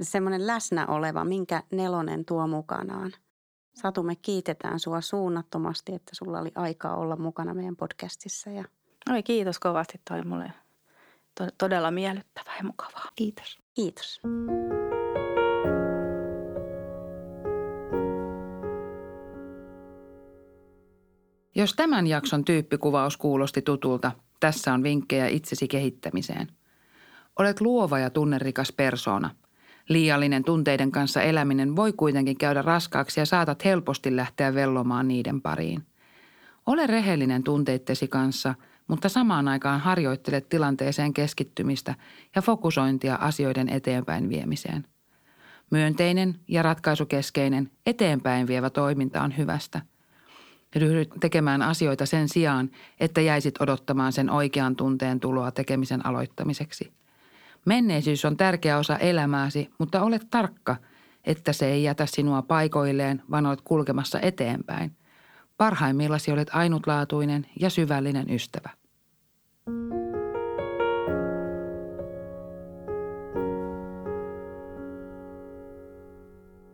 semmoinen 0.00 0.46
läsnä 0.46 0.86
oleva, 0.86 1.24
minkä 1.24 1.62
nelonen 1.72 2.24
tuo 2.24 2.46
mukanaan. 2.46 3.12
Satu, 3.74 4.02
me 4.02 4.16
kiitetään 4.16 4.80
sua 4.80 5.00
suunnattomasti, 5.00 5.94
että 5.94 6.10
sulla 6.14 6.40
oli 6.40 6.52
aikaa 6.54 6.96
olla 6.96 7.16
mukana 7.16 7.54
meidän 7.54 7.76
podcastissa. 7.76 8.50
Ja... 8.50 8.64
Oi, 9.12 9.22
kiitos 9.22 9.58
kovasti. 9.58 10.00
Toi 10.08 10.24
mulle 10.24 10.52
todella 11.58 11.90
miellyttävää 11.90 12.56
ja 12.58 12.64
mukavaa. 12.64 13.08
Kiitos. 13.16 13.58
Kiitos. 13.74 14.20
Jos 21.58 21.74
tämän 21.74 22.06
jakson 22.06 22.44
tyyppikuvaus 22.44 23.16
kuulosti 23.16 23.62
tutulta, 23.62 24.12
tässä 24.40 24.72
on 24.72 24.82
vinkkejä 24.82 25.26
itsesi 25.26 25.68
kehittämiseen. 25.68 26.48
Olet 27.38 27.60
luova 27.60 27.98
ja 27.98 28.10
tunnerikas 28.10 28.72
persoona. 28.72 29.30
Liiallinen 29.88 30.44
tunteiden 30.44 30.90
kanssa 30.90 31.22
eläminen 31.22 31.76
voi 31.76 31.92
kuitenkin 31.92 32.38
käydä 32.38 32.62
raskaaksi 32.62 33.20
ja 33.20 33.26
saatat 33.26 33.64
helposti 33.64 34.16
lähteä 34.16 34.54
vellomaan 34.54 35.08
niiden 35.08 35.40
pariin. 35.42 35.86
Ole 36.66 36.86
rehellinen 36.86 37.44
tunteittesi 37.44 38.08
kanssa– 38.08 38.54
mutta 38.88 39.08
samaan 39.08 39.48
aikaan 39.48 39.80
harjoittelet 39.80 40.48
tilanteeseen 40.48 41.14
keskittymistä 41.14 41.94
ja 42.36 42.42
fokusointia 42.42 43.14
asioiden 43.14 43.68
eteenpäin 43.68 44.28
viemiseen. 44.28 44.86
Myönteinen 45.70 46.40
ja 46.48 46.62
ratkaisukeskeinen 46.62 47.70
eteenpäin 47.86 48.46
vievä 48.46 48.70
toiminta 48.70 49.22
on 49.22 49.36
hyvästä. 49.36 49.80
Ryhdyt 50.76 51.10
tekemään 51.20 51.62
asioita 51.62 52.06
sen 52.06 52.28
sijaan, 52.28 52.70
että 53.00 53.20
jäisit 53.20 53.60
odottamaan 53.60 54.12
sen 54.12 54.30
oikean 54.30 54.76
tunteen 54.76 55.20
tuloa 55.20 55.50
tekemisen 55.50 56.06
aloittamiseksi. 56.06 56.92
Menneisyys 57.64 58.24
on 58.24 58.36
tärkeä 58.36 58.78
osa 58.78 58.96
elämääsi, 58.96 59.70
mutta 59.78 60.02
olet 60.02 60.26
tarkka, 60.30 60.76
että 61.24 61.52
se 61.52 61.66
ei 61.66 61.82
jätä 61.82 62.06
sinua 62.06 62.42
paikoilleen, 62.42 63.22
vaan 63.30 63.46
olet 63.46 63.60
kulkemassa 63.60 64.20
eteenpäin. 64.20 64.96
Parhaimmillasi 65.56 66.32
olet 66.32 66.48
ainutlaatuinen 66.52 67.46
ja 67.60 67.70
syvällinen 67.70 68.30
ystävä. 68.30 68.70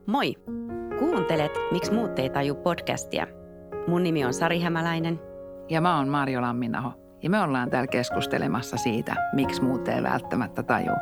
Moi! 0.07 0.35
Kuuntelet 0.98 1.52
Miksi 1.72 1.92
muut 1.92 2.18
ei 2.18 2.30
taju 2.30 2.54
podcastia. 2.54 3.43
Mun 3.87 4.03
nimi 4.03 4.25
on 4.25 4.35
Sari 4.35 4.61
Hämäläinen. 4.61 5.20
Ja 5.70 5.81
mä 5.81 5.97
oon 5.97 6.09
Marjo 6.09 6.42
Lamminaho. 6.42 6.92
Ja 7.23 7.31
me 7.31 7.40
ollaan 7.40 7.70
täällä 7.70 7.87
keskustelemassa 7.87 8.77
siitä, 8.77 9.16
miksi 9.33 9.62
muut 9.62 9.88
ei 9.88 10.03
välttämättä 10.03 10.62
taju. 10.62 10.92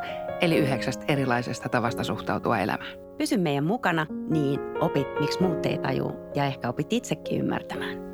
Eli 0.41 0.57
yhdeksästä 0.57 1.05
erilaisesta 1.07 1.69
tavasta 1.69 2.03
suhtautua 2.03 2.59
elämään. 2.59 2.91
Pysy 3.17 3.37
meidän 3.37 3.63
mukana, 3.63 4.05
niin 4.29 4.59
opit, 4.79 5.07
miksi 5.19 5.41
muut 5.41 5.65
ei 5.65 5.77
taju 5.77 6.11
ja 6.35 6.45
ehkä 6.45 6.69
opit 6.69 6.93
itsekin 6.93 7.39
ymmärtämään. 7.39 8.12